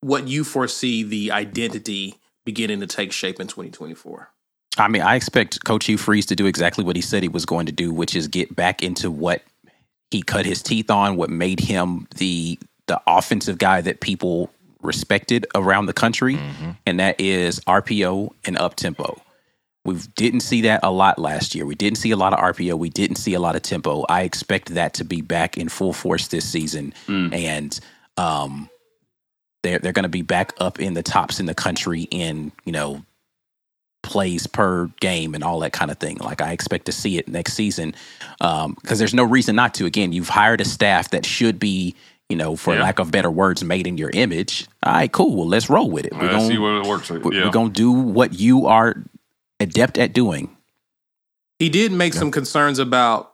what 0.02 0.28
you 0.28 0.44
foresee 0.44 1.04
the 1.04 1.32
identity 1.32 2.16
beginning 2.46 2.80
to 2.80 2.88
take 2.88 3.12
shape 3.12 3.40
in 3.40 3.48
2024? 3.48 4.32
I 4.78 4.88
mean, 4.88 5.02
I 5.02 5.16
expect 5.16 5.64
Coach 5.66 5.86
Hugh 5.86 5.98
Freeze 5.98 6.26
to 6.28 6.36
do 6.36 6.46
exactly 6.46 6.84
what 6.84 6.96
he 6.96 7.02
said 7.02 7.24
he 7.24 7.30
was 7.30 7.46
going 7.46 7.66
to 7.66 7.72
do, 7.72 7.92
which 7.92 8.16
is 8.16 8.28
get 8.28 8.56
back 8.56 8.82
into 8.82 9.12
what 9.12 9.44
he 10.12 10.22
cut 10.22 10.46
his 10.46 10.64
teeth 10.64 10.90
on, 10.90 11.16
what 11.16 11.30
made 11.30 11.60
him 11.60 12.08
the 12.16 12.60
the 12.88 13.00
offensive 13.06 13.60
guy 13.60 13.82
that 13.82 14.00
people 14.00 14.50
respected 14.82 15.46
around 15.54 15.86
the 15.86 15.94
country, 15.94 16.36
mm-hmm. 16.36 16.72
and 16.86 17.00
that 17.00 17.20
is 17.20 17.60
RPO 17.62 18.32
and 18.46 18.58
up 18.58 18.76
tempo. 18.76 19.22
We 19.86 19.96
didn't 20.16 20.42
see 20.42 20.62
that 20.62 20.80
a 20.84 20.92
lot 20.92 21.20
last 21.20 21.56
year. 21.56 21.66
We 21.66 21.76
didn't 21.76 21.98
see 21.98 22.12
a 22.12 22.18
lot 22.18 22.34
of 22.34 22.40
RPO. 22.40 22.78
We 22.78 22.90
didn't 22.90 23.18
see 23.18 23.34
a 23.34 23.40
lot 23.40 23.56
of 23.56 23.62
tempo. 23.62 24.06
I 24.10 24.24
expect 24.24 24.74
that 24.74 24.94
to 24.96 25.06
be 25.06 25.22
back 25.22 25.58
in 25.58 25.70
full 25.70 25.94
force 25.94 26.28
this 26.28 26.46
season, 26.50 26.94
mm. 27.08 27.34
and 27.34 27.80
um, 28.18 28.70
they're 29.64 29.80
they're 29.80 29.94
going 29.94 30.04
to 30.04 30.10
be 30.10 30.22
back 30.22 30.54
up 30.60 30.80
in 30.80 30.94
the 30.94 31.04
tops 31.04 31.40
in 31.40 31.46
the 31.46 31.56
country 31.56 32.08
in 32.12 32.52
you 32.66 32.72
know 32.72 33.04
plays 34.02 34.48
per 34.48 34.88
game 35.00 35.36
and 35.36 35.44
all 35.44 35.60
that 35.60 35.74
kind 35.74 35.92
of 35.92 35.98
thing. 35.98 36.18
Like 36.18 36.42
I 36.42 36.52
expect 36.52 36.86
to 36.86 36.92
see 36.92 37.18
it 37.18 37.28
next 37.28 37.54
season 37.54 37.94
because 38.38 38.66
um, 38.66 38.78
there's 38.84 39.14
no 39.14 39.24
reason 39.24 39.56
not 39.56 39.74
to. 39.76 39.86
Again, 39.86 40.14
you've 40.14 40.30
hired 40.30 40.62
a 40.62 40.66
staff 40.66 41.12
that 41.12 41.26
should 41.26 41.60
be, 41.60 41.96
you 42.30 42.38
know, 42.38 42.56
for 42.56 42.74
yeah. 42.74 42.82
lack 42.82 43.00
of 43.00 43.12
better 43.12 43.30
words, 43.30 43.64
made 43.64 43.88
in 43.88 43.98
your 43.98 44.10
image. 44.12 44.68
All 44.84 44.94
right, 44.94 45.12
cool. 45.12 45.36
Well, 45.36 45.48
let's 45.48 45.70
roll 45.70 45.90
with 45.90 46.06
it. 46.06 46.14
We're 46.14 46.32
gonna 46.32 46.48
see 46.48 46.58
what 46.58 46.82
it 46.82 46.88
works. 46.88 47.10
With. 47.10 47.26
Yeah. 47.34 47.46
We're 47.46 47.52
gonna 47.52 47.70
do 47.70 47.92
what 47.92 48.34
you 48.34 48.68
are 48.68 48.96
adept 49.60 49.98
at 49.98 50.14
doing. 50.14 50.56
He 51.60 51.70
did 51.70 51.92
make 51.92 52.14
yeah. 52.14 52.20
some 52.20 52.32
concerns 52.32 52.80
about 52.80 53.34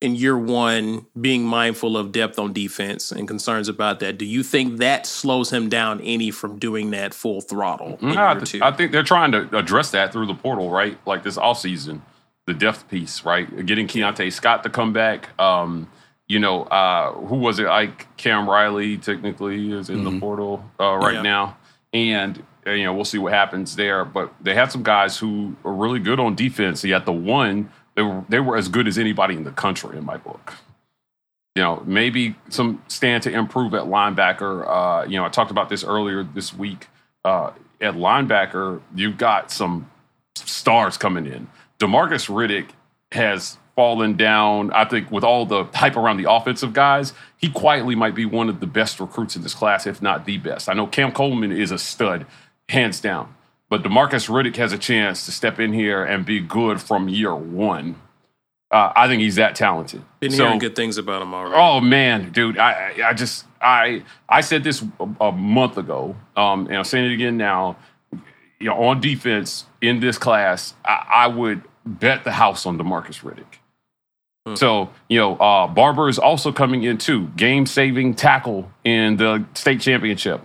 in 0.00 0.14
year 0.14 0.36
one 0.36 1.06
being 1.18 1.44
mindful 1.44 1.96
of 1.96 2.12
depth 2.12 2.38
on 2.38 2.52
defense 2.52 3.10
and 3.10 3.26
concerns 3.26 3.68
about 3.68 4.00
that. 4.00 4.18
Do 4.18 4.26
you 4.26 4.42
think 4.42 4.78
that 4.78 5.06
slows 5.06 5.50
him 5.50 5.68
down 5.68 6.00
any 6.02 6.30
from 6.30 6.58
doing 6.58 6.90
that 6.90 7.14
full 7.14 7.40
throttle? 7.40 7.98
No, 8.02 8.28
I, 8.28 8.34
th- 8.34 8.62
I, 8.62 8.72
think 8.72 8.92
they're 8.92 9.02
trying 9.02 9.32
to 9.32 9.56
address 9.56 9.90
that 9.92 10.12
through 10.12 10.26
the 10.26 10.34
portal, 10.34 10.70
right? 10.70 10.98
Like 11.06 11.22
this 11.22 11.38
offseason, 11.38 12.00
the 12.46 12.52
depth 12.52 12.88
piece, 12.88 13.24
right? 13.24 13.64
Getting 13.64 13.86
Keionte 13.86 14.30
Scott 14.32 14.62
to 14.64 14.70
come 14.70 14.92
back. 14.92 15.28
Um, 15.40 15.88
you 16.28 16.40
know, 16.40 16.64
uh, 16.64 17.12
who 17.12 17.36
was 17.36 17.58
it? 17.58 17.66
Like 17.66 18.14
Cam 18.16 18.48
Riley, 18.48 18.98
technically, 18.98 19.72
is 19.72 19.88
in 19.88 19.98
mm-hmm. 19.98 20.14
the 20.14 20.20
portal 20.20 20.64
uh, 20.78 20.96
right 20.96 21.14
yeah. 21.14 21.22
now. 21.22 21.56
And 21.92 22.42
uh, 22.66 22.72
you 22.72 22.84
know, 22.84 22.92
we'll 22.92 23.04
see 23.04 23.18
what 23.18 23.32
happens 23.32 23.76
there. 23.76 24.04
But 24.04 24.34
they 24.42 24.54
had 24.54 24.70
some 24.72 24.82
guys 24.82 25.16
who 25.16 25.56
are 25.64 25.72
really 25.72 26.00
good 26.00 26.20
on 26.20 26.34
defense. 26.34 26.84
Yet 26.84 27.06
the 27.06 27.12
one 27.12 27.70
they 27.96 28.02
were 28.02 28.24
they 28.28 28.40
were 28.40 28.56
as 28.56 28.68
good 28.68 28.86
as 28.86 28.98
anybody 28.98 29.34
in 29.34 29.44
the 29.44 29.50
country 29.50 29.98
in 29.98 30.04
my 30.04 30.16
book. 30.16 30.54
You 31.56 31.62
know, 31.62 31.82
maybe 31.86 32.36
some 32.50 32.82
stand 32.86 33.22
to 33.24 33.32
improve 33.32 33.74
at 33.74 33.84
linebacker. 33.84 34.66
Uh, 34.68 35.06
you 35.08 35.16
know, 35.16 35.24
I 35.24 35.30
talked 35.30 35.50
about 35.50 35.70
this 35.70 35.82
earlier 35.82 36.22
this 36.22 36.54
week. 36.54 36.88
Uh, 37.24 37.52
at 37.80 37.94
linebacker, 37.94 38.80
you've 38.94 39.16
got 39.18 39.50
some 39.50 39.90
stars 40.34 40.96
coming 40.96 41.26
in. 41.26 41.48
Demarcus 41.78 42.28
Riddick 42.28 42.68
has 43.12 43.58
fallen 43.74 44.16
down. 44.16 44.70
I 44.72 44.84
think 44.84 45.10
with 45.10 45.24
all 45.24 45.46
the 45.46 45.64
hype 45.64 45.96
around 45.96 46.16
the 46.16 46.30
offensive 46.30 46.72
guys, 46.72 47.12
he 47.36 47.48
quietly 47.50 47.94
might 47.94 48.14
be 48.14 48.24
one 48.24 48.48
of 48.48 48.60
the 48.60 48.66
best 48.66 48.98
recruits 49.00 49.36
in 49.36 49.42
this 49.42 49.54
class, 49.54 49.86
if 49.86 50.00
not 50.00 50.24
the 50.24 50.38
best. 50.38 50.68
I 50.68 50.72
know 50.74 50.86
Cam 50.86 51.12
Coleman 51.12 51.52
is 51.52 51.70
a 51.70 51.78
stud, 51.78 52.26
hands 52.68 53.00
down. 53.00 53.34
But 53.68 53.82
Demarcus 53.82 54.28
Riddick 54.28 54.56
has 54.56 54.72
a 54.72 54.78
chance 54.78 55.26
to 55.26 55.32
step 55.32 55.58
in 55.58 55.72
here 55.72 56.04
and 56.04 56.24
be 56.24 56.40
good 56.40 56.80
from 56.80 57.08
year 57.08 57.34
one. 57.34 58.00
Uh, 58.70 58.92
I 58.94 59.08
think 59.08 59.22
he's 59.22 59.36
that 59.36 59.54
talented. 59.54 60.02
Been 60.20 60.30
so, 60.30 60.44
hearing 60.44 60.58
good 60.58 60.76
things 60.76 60.98
about 60.98 61.22
him 61.22 61.34
already. 61.34 61.54
Oh 61.56 61.80
man, 61.80 62.30
dude, 62.32 62.58
I 62.58 62.94
I 63.04 63.12
just 63.12 63.44
I 63.60 64.02
I 64.28 64.40
said 64.40 64.64
this 64.64 64.82
a, 65.00 65.26
a 65.26 65.32
month 65.32 65.78
ago, 65.78 66.16
um, 66.36 66.66
and 66.66 66.76
I'm 66.76 66.84
saying 66.84 67.10
it 67.10 67.14
again 67.14 67.36
now. 67.36 67.76
You 68.58 68.68
know, 68.70 68.84
on 68.84 69.00
defense 69.00 69.66
in 69.82 70.00
this 70.00 70.16
class, 70.16 70.74
I, 70.84 71.06
I 71.12 71.26
would 71.26 71.62
bet 71.84 72.24
the 72.24 72.32
house 72.32 72.66
on 72.66 72.78
Demarcus 72.78 73.22
Riddick. 73.22 73.58
Hmm. 74.46 74.54
So, 74.54 74.90
you 75.08 75.18
know, 75.18 75.36
uh, 75.36 75.66
Barber 75.66 76.08
is 76.08 76.18
also 76.18 76.52
coming 76.52 76.82
in 76.82 76.96
too, 76.98 77.26
game 77.36 77.66
saving 77.66 78.14
tackle 78.14 78.70
in 78.82 79.18
the 79.18 79.44
state 79.54 79.82
championship 79.82 80.40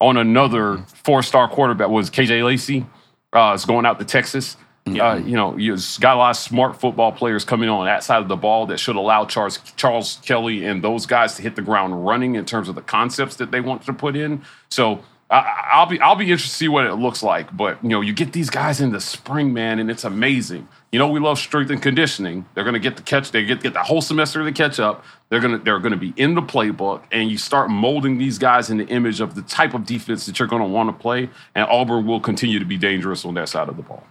on 0.00 0.16
another 0.16 0.78
four 1.04 1.22
star 1.22 1.48
quarterback 1.48 1.88
was 1.88 2.10
KJ 2.10 2.44
Lacey. 2.44 2.86
Uh, 3.32 3.52
is 3.54 3.64
going 3.64 3.86
out 3.86 3.98
to 4.00 4.04
Texas. 4.04 4.56
Uh, 4.88 5.14
you 5.24 5.36
know, 5.36 5.56
you've 5.56 5.84
got 6.00 6.16
a 6.16 6.18
lot 6.18 6.30
of 6.30 6.36
smart 6.36 6.80
football 6.80 7.12
players 7.12 7.44
coming 7.44 7.68
on 7.68 7.84
that 7.84 8.02
side 8.02 8.22
of 8.22 8.28
the 8.28 8.36
ball 8.36 8.66
that 8.66 8.80
should 8.80 8.96
allow 8.96 9.24
Charles 9.24 9.58
Charles 9.76 10.18
Kelly 10.24 10.64
and 10.64 10.82
those 10.82 11.06
guys 11.06 11.34
to 11.34 11.42
hit 11.42 11.54
the 11.54 11.62
ground 11.62 12.04
running 12.04 12.34
in 12.34 12.44
terms 12.44 12.68
of 12.68 12.74
the 12.74 12.82
concepts 12.82 13.36
that 13.36 13.52
they 13.52 13.60
want 13.60 13.84
to 13.86 13.92
put 13.92 14.16
in. 14.16 14.42
So 14.68 15.04
I, 15.30 15.78
will 15.78 15.86
be 15.86 16.00
I'll 16.00 16.16
be 16.16 16.24
interested 16.24 16.50
to 16.50 16.56
see 16.56 16.68
what 16.68 16.86
it 16.86 16.94
looks 16.94 17.22
like. 17.22 17.56
But 17.56 17.82
you 17.84 17.88
know, 17.88 18.00
you 18.00 18.12
get 18.12 18.32
these 18.32 18.50
guys 18.50 18.80
in 18.80 18.90
the 18.90 19.00
spring, 19.00 19.52
man, 19.52 19.78
and 19.78 19.88
it's 19.88 20.02
amazing. 20.02 20.66
You 20.90 20.98
know, 20.98 21.08
we 21.08 21.20
love 21.20 21.38
strength 21.38 21.70
and 21.70 21.80
conditioning. 21.80 22.46
They're 22.54 22.64
going 22.64 22.74
to 22.74 22.80
get 22.80 22.96
the 22.96 23.02
catch. 23.02 23.30
They 23.30 23.44
get 23.44 23.62
get 23.62 23.72
the 23.72 23.82
whole 23.82 24.02
semester 24.02 24.44
to 24.44 24.52
catch 24.52 24.80
up. 24.80 25.04
They're 25.28 25.38
gonna 25.38 25.58
they're 25.58 25.78
gonna 25.78 25.96
be 25.96 26.12
in 26.16 26.34
the 26.34 26.42
playbook, 26.42 27.04
and 27.12 27.30
you 27.30 27.38
start 27.38 27.70
molding 27.70 28.18
these 28.18 28.38
guys 28.38 28.70
in 28.70 28.78
the 28.78 28.86
image 28.86 29.20
of 29.20 29.36
the 29.36 29.42
type 29.42 29.72
of 29.72 29.86
defense 29.86 30.26
that 30.26 30.38
you're 30.40 30.48
going 30.48 30.62
to 30.62 30.68
want 30.68 30.88
to 30.88 31.00
play. 31.00 31.30
And 31.54 31.64
Auburn 31.68 32.06
will 32.06 32.20
continue 32.20 32.58
to 32.58 32.64
be 32.64 32.76
dangerous 32.76 33.24
on 33.24 33.34
that 33.34 33.48
side 33.48 33.68
of 33.68 33.76
the 33.76 33.82
ball. 33.82 34.02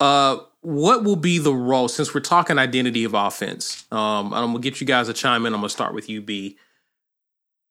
Uh, 0.00 0.38
what 0.62 1.04
will 1.04 1.16
be 1.16 1.36
the 1.36 1.52
role 1.52 1.88
since 1.88 2.14
we're 2.14 2.20
talking 2.20 2.58
identity 2.58 3.04
of 3.04 3.12
offense? 3.12 3.84
Um, 3.92 4.32
I'm 4.32 4.52
gonna 4.52 4.60
get 4.60 4.80
you 4.80 4.86
guys 4.86 5.10
a 5.10 5.12
chime 5.12 5.44
in. 5.44 5.52
I'm 5.52 5.60
gonna 5.60 5.68
start 5.68 5.92
with 5.92 6.08
you, 6.08 6.22
B. 6.22 6.56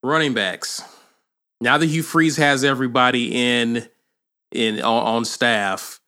Running 0.03 0.35
backs 0.35 0.83
now 1.61 1.77
that 1.77 1.87
Hugh 1.87 2.03
Freeze 2.03 2.37
has 2.37 2.63
everybody 2.63 3.33
in 3.33 3.87
in 4.51 4.81
on, 4.81 5.05
on 5.05 5.25
staff, 5.25 5.99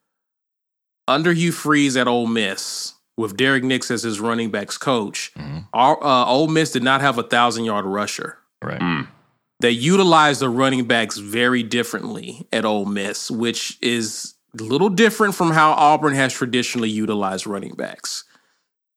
under 1.08 1.34
Hugh 1.34 1.52
Freeze 1.52 1.98
at 1.98 2.08
Ole 2.08 2.28
Miss 2.28 2.94
with 3.18 3.38
Derrick 3.38 3.64
Nix 3.64 3.92
as 3.92 4.04
his 4.04 4.20
running 4.20 4.50
backs 4.50 4.78
coach, 4.78 5.32
mm-hmm. 5.38 5.60
our, 5.74 6.02
uh, 6.04 6.26
Ole 6.26 6.48
Miss 6.48 6.72
did 6.72 6.84
not 6.84 7.02
have 7.02 7.18
a 7.18 7.24
thousand 7.24 7.66
yard 7.66 7.86
rusher. 7.86 8.38
Right. 8.64 8.80
Mm. 8.80 9.08
They 9.60 9.72
utilized 9.72 10.42
the 10.42 10.50
running 10.50 10.86
backs 10.86 11.18
very 11.18 11.62
differently 11.62 12.48
at 12.52 12.66
Ole 12.66 12.86
Miss, 12.86 13.30
which 13.30 13.78
is 13.82 14.34
a 14.60 14.64
little 14.64 14.90
different 14.90 15.36
from 15.36 15.52
how 15.52 15.74
Auburn 15.74 16.16
has 16.16 16.34
traditionally 16.34 16.90
utilized 16.90 17.46
running 17.46 17.76
backs. 17.76 18.24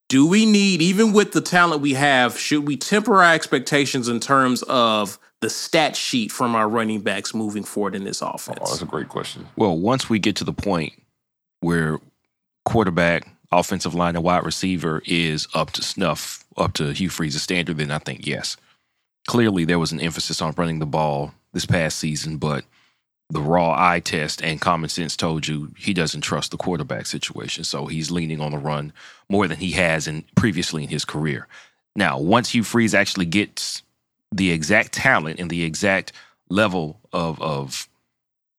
Do 0.08 0.26
we 0.26 0.46
need, 0.46 0.80
even 0.80 1.12
with 1.12 1.32
the 1.32 1.40
talent 1.40 1.82
we 1.82 1.94
have, 1.94 2.38
should 2.38 2.66
we 2.66 2.76
temper 2.76 3.22
our 3.22 3.34
expectations 3.34 4.08
in 4.08 4.20
terms 4.20 4.62
of 4.62 5.18
the 5.40 5.50
stat 5.50 5.96
sheet 5.96 6.32
from 6.32 6.54
our 6.54 6.68
running 6.68 7.00
backs 7.00 7.34
moving 7.34 7.64
forward 7.64 7.94
in 7.94 8.04
this 8.04 8.22
offense? 8.22 8.58
Oh, 8.62 8.66
that's 8.66 8.82
a 8.82 8.86
great 8.86 9.08
question. 9.08 9.46
Well, 9.56 9.76
once 9.76 10.08
we 10.08 10.18
get 10.18 10.36
to 10.36 10.44
the 10.44 10.52
point 10.52 10.94
where 11.60 11.98
quarterback, 12.64 13.28
offensive 13.52 13.94
line, 13.94 14.16
and 14.16 14.24
wide 14.24 14.44
receiver 14.44 15.02
is 15.06 15.46
up 15.54 15.72
to 15.72 15.82
snuff, 15.82 16.44
up 16.56 16.72
to 16.74 16.92
Hugh 16.92 17.10
Freeze's 17.10 17.42
standard, 17.42 17.78
then 17.78 17.90
I 17.90 17.98
think 17.98 18.26
yes. 18.26 18.56
Clearly, 19.26 19.64
there 19.64 19.78
was 19.78 19.92
an 19.92 20.00
emphasis 20.00 20.42
on 20.42 20.54
running 20.56 20.78
the 20.78 20.86
ball 20.86 21.32
this 21.52 21.66
past 21.66 21.98
season, 21.98 22.36
but 22.36 22.64
the 23.30 23.40
raw 23.40 23.74
eye 23.76 24.00
test 24.00 24.42
and 24.42 24.60
common 24.60 24.90
sense 24.90 25.16
told 25.16 25.48
you 25.48 25.72
he 25.78 25.94
doesn't 25.94 26.20
trust 26.20 26.50
the 26.50 26.56
quarterback 26.56 27.06
situation. 27.06 27.64
So 27.64 27.86
he's 27.86 28.10
leaning 28.10 28.40
on 28.40 28.52
the 28.52 28.58
run 28.58 28.92
more 29.28 29.48
than 29.48 29.56
he 29.58 29.72
has 29.72 30.06
in 30.06 30.24
previously 30.36 30.82
in 30.82 30.90
his 30.90 31.04
career. 31.04 31.48
Now, 31.96 32.18
once 32.18 32.50
Hugh 32.50 32.64
Freeze 32.64 32.94
actually 32.94 33.26
gets 33.26 33.82
the 34.34 34.50
exact 34.50 34.92
talent 34.92 35.38
and 35.38 35.48
the 35.48 35.62
exact 35.62 36.12
level 36.48 37.00
of 37.12 37.40
of 37.40 37.88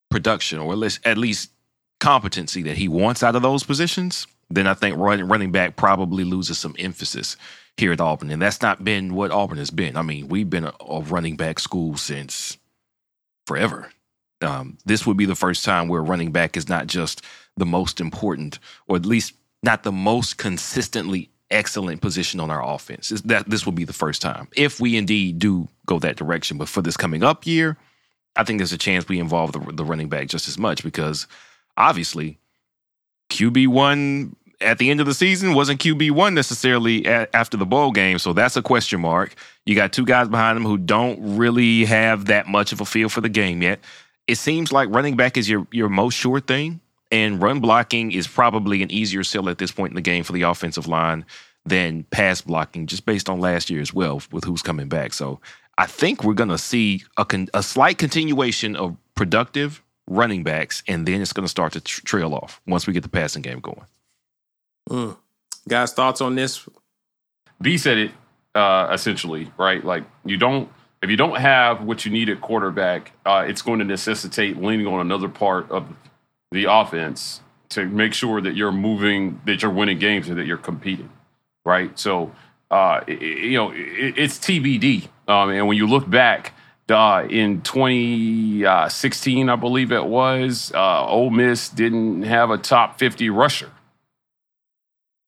production, 0.10 0.60
or 0.60 0.72
at 0.72 0.78
least, 0.78 1.00
at 1.06 1.18
least 1.18 1.52
competency 2.00 2.62
that 2.64 2.78
he 2.78 2.88
wants 2.88 3.22
out 3.22 3.36
of 3.36 3.42
those 3.42 3.64
positions, 3.64 4.28
then 4.50 4.68
I 4.68 4.74
think 4.74 4.98
run, 4.98 5.28
running 5.28 5.52
back 5.52 5.76
probably 5.76 6.24
loses 6.24 6.58
some 6.58 6.76
emphasis 6.80 7.36
here 7.78 7.92
at 7.92 8.00
Auburn, 8.00 8.32
and 8.32 8.42
that's 8.42 8.62
not 8.62 8.84
been 8.84 9.14
what 9.14 9.32
Auburn 9.32 9.58
has 9.58 9.72
been. 9.72 9.98
I 9.98 10.02
mean, 10.02 10.30
we've 10.30 10.50
been 10.50 10.66
a, 10.66 10.74
a 10.88 11.02
running 11.02 11.36
back 11.36 11.60
school 11.60 11.98
since 11.98 12.58
forever. 13.46 13.92
Um, 14.42 14.78
this 14.86 15.06
would 15.06 15.18
be 15.18 15.26
the 15.26 15.36
first 15.36 15.66
time 15.66 15.88
where 15.90 16.02
running 16.02 16.32
back 16.32 16.56
is 16.56 16.70
not 16.70 16.88
just 16.88 17.22
the 17.58 17.66
most 17.66 18.00
important, 18.00 18.60
or 18.88 18.96
at 18.96 19.06
least 19.06 19.34
not 19.64 19.84
the 19.84 19.92
most 19.92 20.38
consistently 20.38 21.30
excellent 21.52 22.02
position 22.02 22.40
on 22.40 22.50
our 22.50 22.64
offense. 22.64 23.10
that 23.10 23.50
this 23.50 23.66
will 23.66 23.74
be 23.74 23.84
the 23.84 23.94
first 23.94 24.22
time 24.22 24.48
if 24.56 24.80
we 24.80 24.98
indeed 24.98 25.40
do 25.40 25.68
go 25.86 26.00
that 26.00 26.16
direction. 26.16 26.58
But 26.58 26.70
for 26.70 26.82
this 26.82 26.98
coming 26.98 27.24
up 27.24 27.46
year, 27.46 27.78
I 28.36 28.44
think 28.44 28.60
there's 28.60 28.74
a 28.74 28.78
chance 28.78 29.08
we 29.08 29.20
involve 29.20 29.52
the, 29.52 29.60
the 29.74 29.86
running 29.86 30.10
back 30.10 30.28
just 30.28 30.48
as 30.48 30.58
much 30.58 30.84
because 30.84 31.28
obviously 31.78 32.40
QB 33.30 33.68
one 33.68 34.36
at 34.62 34.78
the 34.78 34.90
end 34.90 35.00
of 35.00 35.06
the 35.06 35.14
season 35.14 35.54
wasn't 35.54 35.82
QB 35.82 36.12
one 36.12 36.34
necessarily 36.34 37.06
after 37.08 37.58
the 37.58 37.66
bowl 37.66 37.92
game, 37.92 38.20
so 38.20 38.34
that's 38.34 38.56
a 38.56 38.62
question 38.62 39.02
mark. 39.02 39.36
You 39.66 39.76
got 39.76 39.94
two 39.94 40.06
guys 40.06 40.28
behind 40.28 40.58
him 40.58 40.64
who 40.64 40.78
don't 40.78 41.38
really 41.38 41.86
have 41.86 42.26
that 42.26 42.48
much 42.48 42.72
of 42.72 42.82
a 42.82 42.86
feel 42.86 43.10
for 43.10 43.22
the 43.22 43.30
game 43.30 43.62
yet. 43.62 43.80
It 44.28 44.38
seems 44.38 44.72
like 44.72 44.90
running 44.90 45.16
back 45.16 45.38
is 45.38 45.50
your 45.50 45.68
your 45.72 45.90
most 45.90 46.16
sure 46.16 46.40
thing 46.40 46.80
and 47.12 47.42
run 47.42 47.60
blocking 47.60 48.12
is 48.12 48.28
probably 48.28 48.82
an 48.84 48.92
easier 48.92 49.24
sell 49.24 49.50
at 49.50 49.58
this 49.58 49.72
point 49.72 49.92
in 49.92 49.96
the 49.96 50.02
game 50.02 50.24
for 50.24 50.34
the 50.34 50.44
offensive 50.44 50.88
line 50.88 51.26
than 51.66 52.04
pass 52.06 52.42
blocking, 52.42 52.88
just 52.88 53.06
based 53.06 53.30
on 53.30 53.40
last 53.40 53.70
year 53.70 53.82
as 53.82 53.94
well, 53.94 54.22
with 54.32 54.44
who's 54.44 54.62
coming 54.62 54.88
back. 54.88 55.14
So 55.14 55.40
I 55.78 55.88
think 55.88 56.24
we're 56.24 56.34
going 56.34 56.50
to 56.50 56.58
see 56.58 57.04
a, 57.18 57.26
con- 57.26 57.50
a 57.54 57.64
slight 57.64 57.98
continuation 57.98 58.76
of 58.76 58.96
productive 59.16 59.82
running 60.08 60.44
backs, 60.44 60.84
and 60.88 61.08
then 61.08 61.22
it's 61.22 61.34
going 61.34 61.46
to 61.46 61.50
start 61.50 61.74
to 61.74 61.82
tr- 61.82 62.02
trail 62.04 62.34
off 62.34 62.62
once 62.68 62.86
we 62.86 62.94
get 62.94 63.04
the 63.04 63.10
passing 63.10 63.42
game 63.42 63.60
going. 63.60 63.86
Mm. 64.90 65.18
Guys, 65.68 65.94
thoughts 65.94 66.22
on 66.22 66.36
this? 66.36 66.68
B 67.62 67.78
said 67.78 67.98
it 67.98 68.12
uh, 68.54 68.90
essentially, 68.92 69.52
right? 69.58 69.84
Like 69.84 70.04
you 70.24 70.38
don't 70.38 70.70
if 71.02 71.10
you 71.10 71.18
don't 71.18 71.38
have 71.38 71.84
what 71.84 72.06
you 72.06 72.12
need 72.12 72.30
at 72.30 72.42
quarterback, 72.42 73.12
uh, 73.26 73.46
it's 73.48 73.62
going 73.62 73.80
to 73.80 73.86
necessitate 73.86 74.62
leaning 74.62 74.88
on 74.88 75.02
another 75.02 75.30
part 75.30 75.70
of 75.70 75.88
the 76.52 76.66
offense 76.66 77.42
to 77.70 77.86
make 77.86 78.14
sure 78.14 78.42
that 78.42 78.56
you're 78.56 78.72
moving, 78.72 79.42
that 79.46 79.62
you're 79.62 79.72
winning 79.72 80.00
games, 80.00 80.30
and 80.30 80.38
that 80.38 80.46
you're 80.46 80.58
competing, 80.58 81.10
right? 81.66 81.98
So, 82.00 82.32
uh, 82.72 83.02
it, 83.08 83.22
you 83.22 83.58
know, 83.58 83.72
it, 83.72 84.18
it's 84.18 84.38
TBD. 84.38 85.08
Um, 85.28 85.50
and 85.50 85.68
when 85.68 85.78
you 85.78 85.88
look 85.88 86.10
back 86.10 86.54
uh, 86.90 87.26
in 87.30 87.62
2016, 87.62 89.50
I 89.50 89.56
believe 89.56 89.92
it 89.92 90.06
was, 90.06 90.72
uh, 90.74 91.08
Ole 91.08 91.32
Miss 91.32 91.70
didn't 91.70 92.24
have 92.24 92.52
a 92.52 92.58
top 92.58 93.00
50 93.00 93.30
rusher 93.30 93.72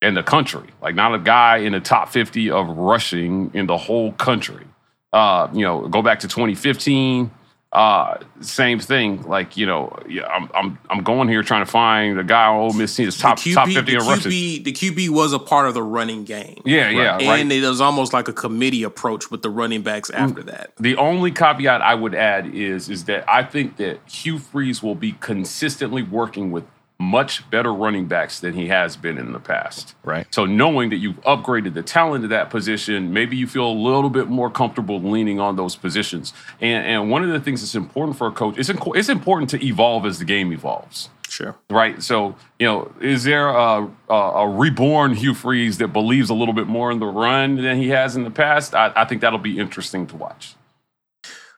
in 0.01 0.13
the 0.13 0.23
country. 0.23 0.67
Like 0.81 0.95
not 0.95 1.13
a 1.13 1.19
guy 1.19 1.57
in 1.57 1.73
the 1.73 1.79
top 1.79 2.09
50 2.09 2.51
of 2.51 2.69
rushing 2.77 3.51
in 3.53 3.65
the 3.65 3.77
whole 3.77 4.11
country. 4.13 4.65
Uh, 5.11 5.47
you 5.53 5.61
know, 5.61 5.87
go 5.87 6.01
back 6.01 6.19
to 6.19 6.27
2015. 6.27 7.31
Uh, 7.73 8.17
same 8.39 8.79
thing. 8.79 9.21
Like 9.23 9.57
you 9.57 9.65
know, 9.65 9.97
yeah, 10.07 10.25
I'm 10.27 10.49
I'm 10.55 10.79
I'm 10.89 11.03
going 11.03 11.27
here 11.27 11.43
trying 11.43 11.65
to 11.65 11.71
find 11.71 12.17
the 12.17 12.23
guy 12.23 12.45
on 12.45 12.55
Ole 12.55 12.73
Miss 12.73 12.95
team 12.95 13.07
that's 13.07 13.19
top 13.19 13.37
the 13.37 13.51
QB, 13.51 13.53
top 13.55 13.67
50 13.67 13.81
the 13.81 13.97
in 13.97 14.07
rushing. 14.07 14.31
QB, 14.31 14.63
the 14.63 14.71
QB 14.71 15.09
was 15.09 15.33
a 15.33 15.39
part 15.39 15.67
of 15.67 15.73
the 15.73 15.83
running 15.83 16.23
game. 16.23 16.61
Yeah, 16.63 16.89
yeah, 16.89 17.15
right. 17.15 17.41
And 17.41 17.51
it 17.51 17.61
was 17.61 17.81
almost 17.81 18.13
like 18.13 18.29
a 18.29 18.33
committee 18.33 18.83
approach 18.83 19.29
with 19.29 19.41
the 19.41 19.49
running 19.49 19.81
backs 19.81 20.09
after 20.11 20.43
that. 20.43 20.71
The 20.79 20.95
only 20.95 21.31
caveat 21.31 21.81
I 21.81 21.93
would 21.93 22.15
add 22.15 22.47
is 22.55 22.89
is 22.89 23.03
that 23.05 23.29
I 23.29 23.43
think 23.43 23.75
that 23.77 23.99
Hugh 24.09 24.39
Freeze 24.39 24.81
will 24.81 24.95
be 24.95 25.11
consistently 25.19 26.03
working 26.03 26.51
with 26.51 26.63
much 26.99 27.47
better 27.51 27.71
running 27.73 28.07
backs 28.07 28.39
than 28.39 28.53
he 28.53 28.67
has 28.67 28.97
been 28.97 29.17
in 29.17 29.31
the 29.31 29.39
past. 29.39 29.93
Right. 30.03 30.25
So 30.31 30.45
knowing 30.45 30.89
that 30.89 30.97
you've 30.97 31.21
upgraded 31.21 31.73
the 31.75 31.83
talent 31.83 32.23
to 32.23 32.27
that 32.29 32.49
position, 32.49 33.13
maybe 33.13 33.37
you 33.37 33.47
feel 33.47 33.67
a 33.67 33.71
little 33.71 34.09
bit 34.09 34.27
more 34.27 34.49
comfortable 34.49 34.99
leaning 34.99 35.39
on 35.39 35.55
those 35.55 35.75
positions. 35.75 36.33
And, 36.59 36.85
and 36.85 37.11
one 37.11 37.23
of 37.23 37.29
the 37.29 37.39
things 37.39 37.61
that's 37.61 37.75
important 37.75 38.17
for 38.17 38.27
a 38.27 38.31
coach, 38.31 38.57
it's, 38.57 38.69
inc- 38.69 38.95
it's 38.95 39.09
important 39.09 39.49
to 39.51 39.63
evolve 39.63 40.05
as 40.05 40.17
the 40.19 40.25
game 40.25 40.51
evolves. 40.51 41.09
Sure. 41.29 41.55
Right. 41.69 42.01
So, 42.01 42.35
you 42.57 42.65
know, 42.65 42.91
is 42.99 43.25
there 43.25 43.49
a, 43.49 43.87
a, 44.09 44.13
a 44.13 44.49
reborn 44.49 45.13
Hugh 45.13 45.33
Freeze 45.33 45.77
that 45.77 45.89
believes 45.89 46.29
a 46.29 46.33
little 46.33 46.53
bit 46.53 46.67
more 46.67 46.89
in 46.89 46.99
the 46.99 47.05
run 47.05 47.61
than 47.61 47.77
he 47.77 47.89
has 47.89 48.15
in 48.15 48.23
the 48.23 48.31
past? 48.31 48.73
I, 48.73 48.91
I 48.95 49.05
think 49.05 49.21
that'll 49.21 49.37
be 49.37 49.59
interesting 49.59 50.07
to 50.07 50.15
watch. 50.15 50.55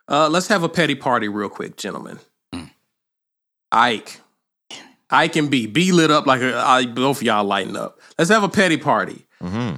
Uh, 0.07 0.27
let's 0.27 0.47
have 0.47 0.63
a 0.63 0.69
petty 0.69 0.95
party 0.95 1.27
real 1.27 1.49
quick, 1.49 1.77
gentlemen. 1.77 2.19
Ike. 3.71 4.19
Ike 5.09 5.33
can 5.33 5.47
be. 5.47 5.65
Be 5.65 5.91
lit 5.91 6.11
up 6.11 6.25
like 6.27 6.41
a, 6.41 6.55
I, 6.57 6.85
both 6.85 7.17
of 7.17 7.23
y'all 7.23 7.43
lighting 7.43 7.75
up. 7.75 7.99
Let's 8.17 8.29
have 8.29 8.43
a 8.43 8.49
petty 8.49 8.77
party. 8.77 9.25
Mm-hmm. 9.41 9.77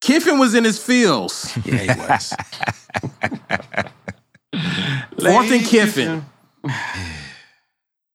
Kiffin 0.00 0.38
was 0.38 0.54
in 0.54 0.64
his 0.64 0.82
fields. 0.82 1.56
Yeah, 1.64 1.76
he 1.76 1.88
was. 2.00 2.32
Fourth 5.20 5.50
and 5.52 5.64
Kiffin. 5.64 6.24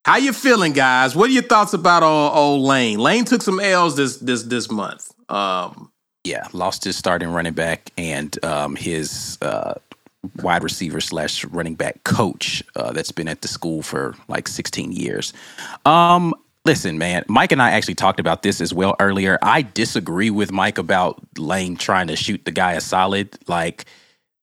How 0.05 0.17
you 0.17 0.33
feeling, 0.33 0.73
guys? 0.73 1.15
What 1.15 1.29
are 1.29 1.33
your 1.33 1.43
thoughts 1.43 1.73
about 1.73 2.03
old, 2.03 2.31
old 2.35 2.61
Lane? 2.61 2.99
Lane 2.99 3.25
took 3.25 3.41
some 3.41 3.59
L's 3.59 3.95
this 3.95 4.17
this 4.17 4.43
this 4.43 4.69
month. 4.69 5.11
Um, 5.29 5.91
yeah, 6.23 6.47
lost 6.53 6.83
his 6.83 6.95
starting 6.95 7.29
running 7.29 7.53
back 7.53 7.91
and 7.97 8.37
um, 8.45 8.75
his 8.75 9.39
uh, 9.41 9.75
wide 10.41 10.63
receiver 10.63 11.01
slash 11.01 11.45
running 11.45 11.75
back 11.75 12.03
coach 12.03 12.63
uh, 12.75 12.91
that's 12.91 13.11
been 13.11 13.27
at 13.27 13.41
the 13.41 13.47
school 13.47 13.81
for 13.81 14.15
like 14.27 14.47
16 14.47 14.91
years. 14.91 15.33
Um, 15.85 16.33
listen, 16.65 16.97
man, 16.97 17.23
Mike 17.27 17.51
and 17.51 17.61
I 17.61 17.71
actually 17.71 17.95
talked 17.95 18.19
about 18.19 18.43
this 18.43 18.59
as 18.59 18.73
well 18.73 18.95
earlier. 18.99 19.37
I 19.41 19.61
disagree 19.61 20.29
with 20.29 20.51
Mike 20.51 20.77
about 20.77 21.21
Lane 21.37 21.77
trying 21.77 22.07
to 22.07 22.15
shoot 22.15 22.43
the 22.45 22.51
guy 22.51 22.73
a 22.73 22.81
solid. 22.81 23.37
Like, 23.47 23.85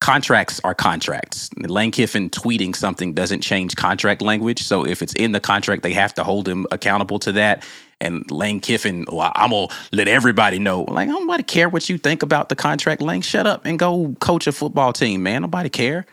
contracts 0.02 0.60
are 0.64 0.74
contracts. 0.74 1.48
Lane 1.56 1.92
Kiffin 1.92 2.28
tweeting 2.28 2.74
something 2.74 3.14
doesn't 3.14 3.40
change 3.40 3.76
contract 3.76 4.20
language. 4.20 4.64
So 4.64 4.84
if 4.84 5.00
it's 5.00 5.14
in 5.14 5.30
the 5.30 5.38
contract, 5.38 5.84
they 5.84 5.92
have 5.92 6.12
to 6.14 6.24
hold 6.24 6.48
him 6.48 6.66
accountable 6.72 7.20
to 7.20 7.30
that. 7.32 7.64
And 8.00 8.28
Lane 8.28 8.58
Kiffin, 8.58 9.06
well, 9.10 9.30
I'm 9.36 9.50
gonna 9.50 9.68
let 9.92 10.08
everybody 10.08 10.58
know. 10.58 10.82
Like, 10.82 11.08
I 11.08 11.12
don't 11.12 11.28
nobody 11.28 11.44
care 11.44 11.68
what 11.68 11.88
you 11.88 11.98
think 11.98 12.24
about 12.24 12.48
the 12.48 12.56
contract. 12.56 13.00
Lane, 13.00 13.22
shut 13.22 13.46
up 13.46 13.64
and 13.64 13.78
go 13.78 14.16
coach 14.18 14.48
a 14.48 14.52
football 14.52 14.92
team, 14.92 15.22
man. 15.22 15.42
Nobody 15.42 15.68
care. 15.68 16.04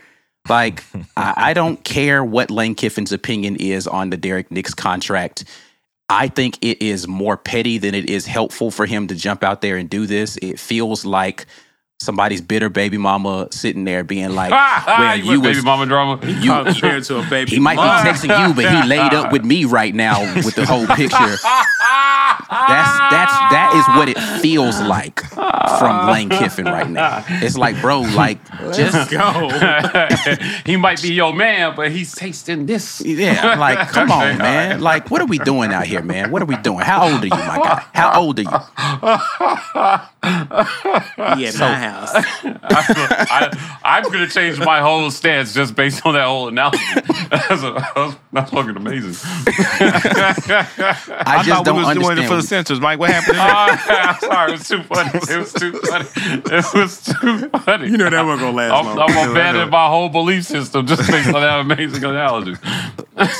Like, 0.48 0.84
I, 1.18 1.34
I 1.38 1.54
don't 1.56 1.84
care 1.84 2.24
what 2.24 2.52
Lane 2.52 2.76
Kiffin's 2.76 3.12
opinion 3.12 3.56
is 3.56 3.88
on 3.88 4.12
the 4.12 4.18
Derrick 4.18 4.52
Nix 4.52 4.76
contract. 4.76 5.46
I 6.10 6.28
think 6.28 6.60
it 6.62 6.80
is 6.80 7.08
more 7.08 7.38
petty 7.38 7.80
than 7.80 7.96
it 7.96 8.08
is 8.08 8.28
helpful 8.28 8.70
for 8.70 8.86
him 8.86 9.08
to 9.08 9.16
jump 9.16 9.44
out 9.44 9.62
there 9.62 9.78
and 9.78 9.90
do 9.90 10.06
this. 10.06 10.38
It 10.38 10.60
feels 10.60 11.06
like 11.06 11.48
somebody's 12.00 12.40
bitter 12.40 12.70
baby 12.70 12.98
mama 12.98 13.50
sitting 13.52 13.84
there 13.84 14.06
being 14.06 14.34
like, 14.34 14.52
well, 14.88 15.18
you, 15.18 15.34
you 15.34 15.42
was 15.42 15.58
baby 15.58 15.66
mama 15.66 15.86
drama. 15.86 16.26
you, 16.26 16.52
compared 16.64 17.04
to 17.04 17.20
a 17.20 17.30
baby, 17.30 17.52
he 17.52 17.60
might 17.60 17.76
mom. 17.76 18.04
be 18.04 18.10
texting 18.10 18.48
you, 18.48 18.54
but 18.54 18.66
he 18.66 18.88
laid 18.90 19.14
up 19.14 19.32
with 19.32 19.44
me 19.44 19.66
right 19.66 19.94
now 19.94 20.22
with 20.36 20.56
the 20.56 20.66
whole 20.66 20.88
picture. 20.88 21.38
That's 22.52 22.98
that's 23.12 23.36
that 23.52 23.74
is 23.76 23.98
what 23.98 24.10
it 24.10 24.18
feels 24.42 24.82
like 24.82 25.20
from 25.78 26.08
Lane 26.10 26.30
Kiffin 26.30 26.66
right 26.66 26.90
now. 26.90 27.24
It's 27.28 27.58
like, 27.58 27.80
bro, 27.82 28.02
like 28.02 28.40
just 28.74 29.12
go. 29.12 29.50
he 30.66 30.78
might 30.78 31.02
be 31.02 31.14
your 31.14 31.34
man, 31.34 31.76
but 31.76 31.92
he's 31.92 32.16
tasting 32.16 32.66
this. 32.66 33.02
Yeah, 33.02 33.56
like 33.56 33.90
come 33.90 34.12
on, 34.12 34.38
man. 34.38 34.80
Like, 34.82 35.12
what 35.12 35.22
are 35.22 35.28
we 35.28 35.38
doing 35.40 35.74
out 35.74 35.86
here, 35.86 36.02
man? 36.02 36.32
What 36.32 36.42
are 36.42 36.46
we 36.46 36.56
doing? 36.58 36.80
How 36.80 37.10
old 37.10 37.22
are 37.24 37.28
you, 37.28 37.30
my 37.32 37.58
guy? 37.58 37.86
How 37.94 38.22
old 38.22 38.40
are 38.40 38.44
you? 38.44 38.50
He 41.36 41.48
at 41.48 41.60
my 41.60 41.89
house. 41.90 42.10
I, 42.44 43.80
I'm 43.84 44.04
going 44.04 44.28
to 44.28 44.34
change 44.34 44.60
my 44.60 44.82
whole 44.82 45.10
stance 45.12 45.54
just 45.54 45.76
based 45.76 46.06
on 46.06 46.14
that 46.14 46.26
whole 46.26 46.48
analogy. 46.48 46.80
That's, 47.30 47.64
a, 47.64 47.72
that's, 47.96 48.16
that's 48.34 48.52
fucking 48.52 48.76
amazing. 48.76 49.14
I, 49.48 50.34
I 51.26 51.44
just 51.44 51.50
thought 51.50 51.66
don't 51.66 51.78
we 51.78 51.84
was 51.84 51.96
doing 51.96 52.18
it 52.18 52.28
for 52.28 52.38
the 52.38 52.42
censors, 52.42 52.80
Mike. 52.80 52.98
What 52.98 53.12
happened? 53.12 53.38
I'm 53.40 54.20
sorry, 54.20 54.54
it 54.54 54.58
was 54.58 54.68
too 54.68 54.84
funny. 54.84 55.12
It 55.14 55.38
was 55.38 55.54
too 55.54 55.72
funny. 55.74 56.06
It 56.16 56.74
was 56.74 57.04
too 57.04 57.50
funny. 57.50 57.90
You 57.90 57.98
know 57.98 58.10
that 58.10 58.26
wasn't 58.26 58.42
gonna 58.42 58.58
last 58.58 58.74
I'm, 58.74 58.98
long. 58.98 59.12
I'm 59.12 59.30
abandoning 59.30 59.70
my 59.70 59.88
whole 59.88 60.10
belief 60.10 60.46
system 60.46 60.88
just 60.88 61.10
based 61.10 61.28
on 61.28 61.42
that 61.42 61.60
amazing 61.60 62.04
analogy. 62.04 62.56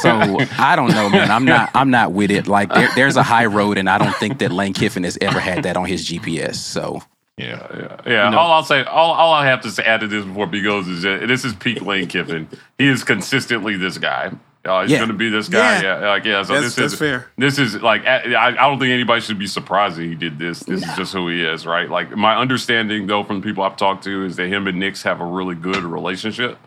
So 0.02 0.38
I 0.58 0.76
don't 0.76 0.92
know, 0.92 1.10
man. 1.10 1.32
I'm 1.32 1.46
not. 1.46 1.72
I'm 1.74 1.90
not 1.90 2.12
with 2.12 2.32
it. 2.32 2.48
Like 2.48 2.70
there, 2.70 2.90
there's 2.96 3.16
a 3.16 3.24
high 3.24 3.46
road, 3.46 3.78
and 3.78 3.90
I 3.90 3.98
don't 3.98 4.16
think 4.16 4.40
that 4.40 4.52
Lane 4.52 4.74
Kiffin 4.74 5.04
has 5.04 5.18
ever 5.22 5.40
had 5.40 5.64
that 5.64 5.78
on 5.78 5.86
his 5.86 6.08
GPS. 6.08 6.56
So 6.56 7.02
Yeah, 7.40 7.68
yeah, 8.06 8.12
yeah. 8.32 8.36
All 8.38 8.52
I'll 8.52 8.64
say, 8.64 8.84
all, 8.84 9.14
all 9.14 9.34
I 9.34 9.46
have 9.46 9.62
to 9.62 9.72
say, 9.72 9.84
add 9.84 10.02
to 10.02 10.08
this 10.08 10.26
before 10.26 10.46
B 10.48 10.62
goes 10.62 10.88
is 10.88 11.04
that 11.04 11.28
this 11.28 11.46
is 11.46 11.54
peak 11.54 11.82
Lane 11.82 12.08
Kiffin. 12.08 12.48
He 12.78 12.88
is 12.88 13.04
consistently 13.04 13.78
this 13.78 13.98
guy. 13.98 14.32
Uh, 14.66 14.82
he's 14.82 14.92
Yeah. 14.92 14.98
going 14.98 15.08
to 15.10 15.16
be 15.16 15.30
this 15.30 15.48
guy. 15.48 15.82
Yeah. 15.82 16.02
Yeah, 16.02 16.10
like 16.10 16.26
yeah. 16.26 16.44
So 16.44 16.54
That's- 16.56 16.76
this 16.76 16.92
is 16.94 17.00
fair. 17.00 17.28
This 17.38 17.58
is 17.58 17.82
like 17.82 18.06
I, 18.06 18.36
I 18.48 18.52
don't 18.52 18.78
think 18.78 18.92
anybody 18.92 19.22
should 19.22 19.40
be 19.40 19.48
surprised 19.48 19.96
that 19.96 20.04
he 20.04 20.16
did 20.16 20.38
this. 20.38 20.60
This 20.60 20.84
is 20.86 20.96
just 20.98 21.14
who 21.14 21.30
he 21.30 21.42
is, 21.46 21.66
right? 21.66 21.90
Like 21.90 22.12
my 22.18 22.36
understanding 22.36 23.08
though 23.08 23.24
from 23.24 23.40
the 23.40 23.44
people 23.48 23.64
I've 23.64 23.78
talked 23.78 24.04
to 24.04 24.26
is 24.26 24.36
that 24.36 24.48
him 24.48 24.68
and 24.68 24.78
Nix 24.78 25.04
have 25.04 25.22
a 25.22 25.26
really 25.26 25.56
good 25.56 25.84
relationship. 25.84 26.58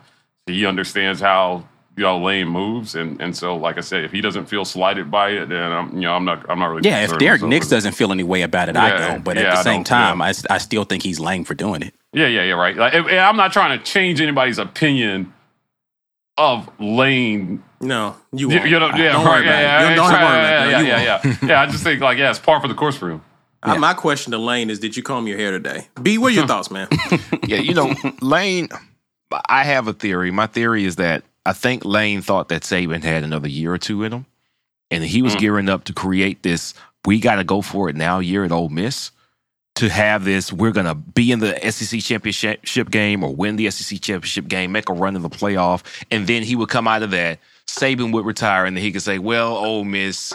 He 0.47 0.65
understands 0.65 1.21
how 1.21 1.67
you 1.95 2.03
know 2.03 2.17
Lane 2.19 2.47
moves, 2.47 2.95
and 2.95 3.21
and 3.21 3.35
so 3.35 3.55
like 3.55 3.77
I 3.77 3.81
said, 3.81 4.03
if 4.03 4.11
he 4.11 4.21
doesn't 4.21 4.45
feel 4.45 4.65
slighted 4.65 5.11
by 5.11 5.29
it, 5.29 5.49
then 5.49 5.71
I'm 5.71 5.93
you 5.95 6.01
know 6.01 6.13
I'm 6.15 6.25
not 6.25 6.45
I'm 6.49 6.59
not 6.59 6.67
really 6.67 6.89
yeah, 6.89 7.03
if 7.03 7.17
Derek 7.19 7.41
myself 7.41 7.49
Nix 7.49 7.67
doesn't 7.69 7.91
feel 7.93 8.11
any 8.11 8.23
way 8.23 8.41
about 8.41 8.69
it, 8.69 8.75
I 8.77 8.97
don't. 9.09 9.23
But 9.23 9.37
at 9.37 9.43
the 9.53 9.59
I 9.59 9.63
same 9.63 9.83
time, 9.83 10.19
yeah. 10.19 10.25
I, 10.25 10.29
s- 10.29 10.45
I 10.49 10.57
still 10.57 10.83
think 10.85 11.03
he's 11.03 11.19
lame 11.19 11.43
for 11.45 11.53
doing 11.53 11.81
it. 11.81 11.93
Yeah, 12.13 12.27
yeah, 12.27 12.43
yeah, 12.43 12.53
right. 12.53 12.75
Like, 12.75 12.93
and 12.93 13.09
I'm 13.09 13.37
not 13.37 13.53
trying 13.53 13.77
to 13.77 13.83
change 13.83 14.21
anybody's 14.21 14.57
opinion 14.59 15.33
of 16.37 16.69
Lane. 16.79 17.63
No, 17.81 18.15
you 18.31 18.49
You, 18.49 18.57
won't. 18.57 18.69
you 18.69 18.79
know, 18.79 18.87
yeah, 18.95 19.11
Don't 19.11 19.25
worry 19.25 19.45
about 19.45 19.45
yeah, 19.45 19.59
it. 19.59 19.89
yeah, 19.89 19.95
Don't 19.95 20.11
yeah, 20.11 20.23
worry 20.23 20.37
yeah, 20.37 20.63
about 20.63 20.67
it. 20.67 20.87
yeah, 20.87 21.01
yeah, 21.01 21.19
yeah, 21.41 21.47
yeah. 21.47 21.61
I 21.61 21.65
just 21.67 21.83
think 21.83 22.01
like, 22.01 22.17
yeah, 22.17 22.29
it's 22.29 22.39
par 22.39 22.59
for 22.61 22.67
the 22.67 22.73
course 22.73 22.95
for 22.95 23.09
him. 23.11 23.21
Uh, 23.61 23.77
My 23.77 23.93
question 23.93 24.31
to 24.31 24.37
Lane 24.37 24.69
is: 24.69 24.79
Did 24.79 24.97
you 24.97 25.03
comb 25.03 25.27
your 25.27 25.37
hair 25.37 25.51
today? 25.51 25.87
B, 26.01 26.17
what 26.17 26.31
are 26.31 26.35
your 26.35 26.47
thoughts, 26.53 26.69
man? 26.71 26.87
yeah, 27.47 27.57
you 27.57 27.73
know, 27.73 27.93
Lane. 28.21 28.69
I 29.47 29.63
have 29.63 29.87
a 29.87 29.93
theory. 29.93 30.29
My 30.31 30.45
theory 30.47 30.85
is 30.85 30.97
that 30.97 31.23
I 31.45 31.53
think 31.53 31.85
Lane 31.85 32.21
thought 32.21 32.49
that 32.49 32.63
Saban 32.63 33.03
had 33.03 33.23
another 33.23 33.49
year 33.49 33.73
or 33.73 33.77
two 33.77 34.03
in 34.03 34.13
him, 34.13 34.25
and 34.89 35.03
he 35.03 35.21
was 35.21 35.35
mm. 35.35 35.39
gearing 35.39 35.69
up 35.69 35.83
to 35.85 35.93
create 35.93 36.43
this. 36.43 36.73
We 37.05 37.19
got 37.19 37.35
to 37.35 37.43
go 37.43 37.61
for 37.61 37.89
it 37.89 37.95
now. 37.95 38.19
Year 38.19 38.45
at 38.45 38.51
Ole 38.51 38.69
Miss 38.69 39.11
to 39.75 39.89
have 39.89 40.23
this. 40.23 40.53
We're 40.53 40.71
gonna 40.71 40.95
be 40.95 41.31
in 41.31 41.39
the 41.39 41.59
SEC 41.71 41.99
championship 42.01 42.89
game 42.89 43.23
or 43.23 43.33
win 43.33 43.55
the 43.55 43.69
SEC 43.71 43.99
championship 44.01 44.47
game, 44.47 44.71
make 44.71 44.89
a 44.89 44.93
run 44.93 45.15
in 45.15 45.21
the 45.21 45.29
playoff, 45.29 45.83
and 46.11 46.27
then 46.27 46.43
he 46.43 46.55
would 46.55 46.69
come 46.69 46.87
out 46.87 47.03
of 47.03 47.11
that. 47.11 47.39
Saban 47.67 48.11
would 48.13 48.25
retire, 48.25 48.65
and 48.65 48.77
then 48.77 48.83
he 48.83 48.91
could 48.91 49.01
say, 49.01 49.19
"Well, 49.19 49.55
Ole 49.55 49.83
Miss, 49.83 50.33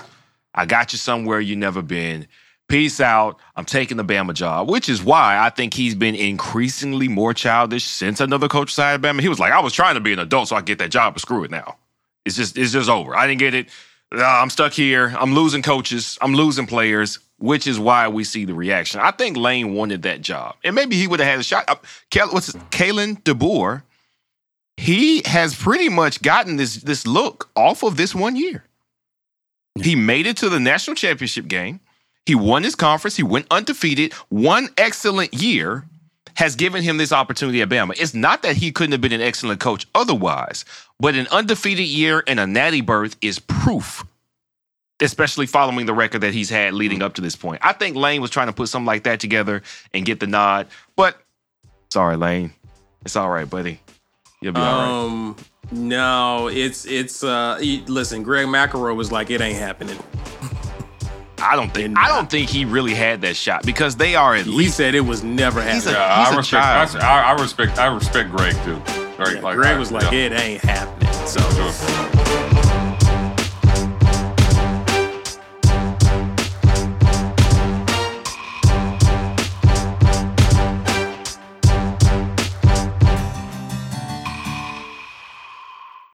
I 0.55 0.67
got 0.67 0.93
you 0.93 0.99
somewhere 0.99 1.41
you 1.41 1.57
never 1.57 1.83
been." 1.83 2.27
Peace 2.69 3.01
out. 3.01 3.39
I'm 3.57 3.65
taking 3.65 3.97
the 3.97 4.05
Bama 4.05 4.35
job, 4.35 4.69
which 4.69 4.91
is 4.91 5.03
why 5.03 5.39
I 5.39 5.49
think 5.49 5.73
he's 5.73 5.95
been 5.95 6.15
increasingly 6.15 7.09
more 7.09 7.33
childish 7.33 7.85
since 7.85 8.21
another 8.21 8.47
coach 8.47 8.79
of 8.79 9.01
Bama. 9.01 9.21
He 9.21 9.29
was 9.29 9.41
like, 9.41 9.53
I 9.53 9.61
was 9.61 9.73
trying 9.73 9.95
to 9.95 10.01
be 10.01 10.13
an 10.13 10.19
adult 10.19 10.49
so 10.49 10.57
I 10.57 10.61
get 10.61 10.79
that 10.79 10.91
job, 10.91 11.15
but 11.15 11.23
screw 11.23 11.45
it 11.45 11.51
now. 11.51 11.77
It's 12.27 12.37
just 12.37 12.59
it's 12.59 12.73
just 12.73 12.91
over. 12.91 13.17
I 13.17 13.27
didn't 13.27 13.41
get 13.41 13.55
it. 13.55 13.69
Uh, 14.15 14.23
I'm 14.23 14.51
stuck 14.51 14.73
here. 14.73 15.15
I'm 15.19 15.35
losing 15.35 15.63
coaches. 15.63 16.19
I'm 16.21 16.35
losing 16.35 16.67
players, 16.67 17.19
which 17.39 17.67
is 17.67 17.79
why 17.79 18.09
we 18.09 18.23
see 18.25 18.45
the 18.45 18.55
reaction. 18.55 19.01
I 19.01 19.13
think 19.13 19.39
Lane 19.39 19.75
wanted 19.75 20.03
that 20.03 20.21
job, 20.21 20.57
and 20.63 20.75
maybe 20.75 20.97
he 20.97 21.07
would 21.07 21.21
have 21.21 21.29
had 21.29 21.41
a 21.41 21.43
shot. 21.43 21.65
Uh, 21.69 21.77
what's 22.31 22.47
his, 22.47 22.57
Kalen 22.71 23.23
DeBoer? 23.23 23.83
He 24.77 25.23
has 25.25 25.55
pretty 25.55 25.89
much 25.89 26.21
gotten 26.21 26.57
this 26.57 26.77
this 26.77 27.07
look 27.07 27.51
off 27.57 27.83
of 27.83 27.97
this 27.97 28.15
one 28.15 28.37
year. 28.37 28.65
He 29.83 29.97
made 29.97 30.27
it 30.27 30.37
to 30.39 30.49
the 30.49 30.61
national 30.61 30.97
championship 30.97 31.49
game. 31.49 31.81
He 32.29 32.35
won 32.35 32.63
his 32.63 32.75
conference. 32.75 33.17
He 33.17 33.23
went 33.23 33.47
undefeated. 33.51 34.13
One 34.29 34.69
excellent 34.77 35.33
year 35.33 35.87
has 36.35 36.57
given 36.57 36.83
him 36.83 36.99
this 36.99 37.11
opportunity 37.11 37.63
at 37.63 37.71
Bama. 37.71 37.99
It's 37.99 38.13
not 38.13 38.43
that 38.43 38.55
he 38.55 38.71
couldn't 38.71 38.93
have 38.93 39.01
been 39.01 39.15
an 39.15 39.23
excellent 39.23 39.61
coach 39.61 39.87
otherwise, 39.95 40.67
but 41.01 41.15
an 41.15 41.27
undefeated 41.29 41.87
year 41.87 42.23
and 42.27 42.39
a 42.39 42.47
natty 42.47 42.83
berth 42.83 43.17
is 43.23 43.39
proof, 43.39 44.05
especially 45.01 45.47
following 45.47 45.87
the 45.87 45.95
record 45.95 46.21
that 46.21 46.35
he's 46.35 46.51
had 46.51 46.75
leading 46.75 47.01
up 47.01 47.15
to 47.15 47.23
this 47.23 47.35
point. 47.35 47.61
I 47.65 47.73
think 47.73 47.97
Lane 47.97 48.21
was 48.21 48.31
trying 48.31 48.49
to 48.49 48.53
put 48.53 48.69
something 48.69 48.85
like 48.85 49.05
that 49.05 49.21
together 49.21 49.63
and 49.95 50.05
get 50.05 50.21
the 50.21 50.27
nod, 50.27 50.67
but 50.97 51.17
sorry, 51.89 52.19
Lane. 52.19 52.53
It's 53.07 53.17
all 53.17 53.31
right, 53.31 53.49
buddy. 53.49 53.81
You'll 54.43 54.53
be 54.53 54.61
all 54.61 54.67
right. 54.67 55.07
Um, 55.07 55.37
no, 55.73 56.49
it's 56.49 56.85
it's. 56.85 57.25
uh 57.25 57.59
Listen, 57.87 58.23
Greg 58.23 58.49
McElroy 58.49 58.95
was 58.95 59.11
like, 59.11 59.31
it 59.31 59.41
ain't 59.41 59.57
happening. 59.57 59.99
I 61.41 61.57
don't 61.57 61.73
think 61.73 61.97
I 61.97 62.09
don't 62.09 62.29
think 62.31 62.49
he 62.51 62.65
really 62.65 62.95
had 62.95 63.21
that 63.23 63.37
shot 63.37 63.65
because 63.65 63.97
they 63.97 64.15
are 64.17 64.35
at 64.35 64.45
He 64.47 64.51
least 64.51 64.77
said 64.77 64.95
it 64.95 65.01
was 65.01 65.23
never 65.23 65.63
He's 65.63 65.85
happening. 65.85 65.95
a- 65.95 65.99
Yeah, 65.99 66.25
he's 66.25 66.35
I 66.35 66.37
respect. 66.37 66.93
child. 66.93 66.97
I, 66.97 67.23
I 67.31 67.41
respect. 67.41 67.79
I 67.79 67.87
respect 67.87 68.31
Greg 68.31 68.55
too. 68.65 68.81
Greg, 69.17 69.37
Yeah, 69.37 69.41
like, 69.43 69.57
Greg 69.57 69.77
I- 69.77 69.79
was 69.79 69.91
like, 69.93 70.05
yeah. 70.13 70.19
it 70.19 70.33
ain't 70.33 70.63
happening. 70.63 71.13
So 71.27 71.41
Sure. 71.51 72.58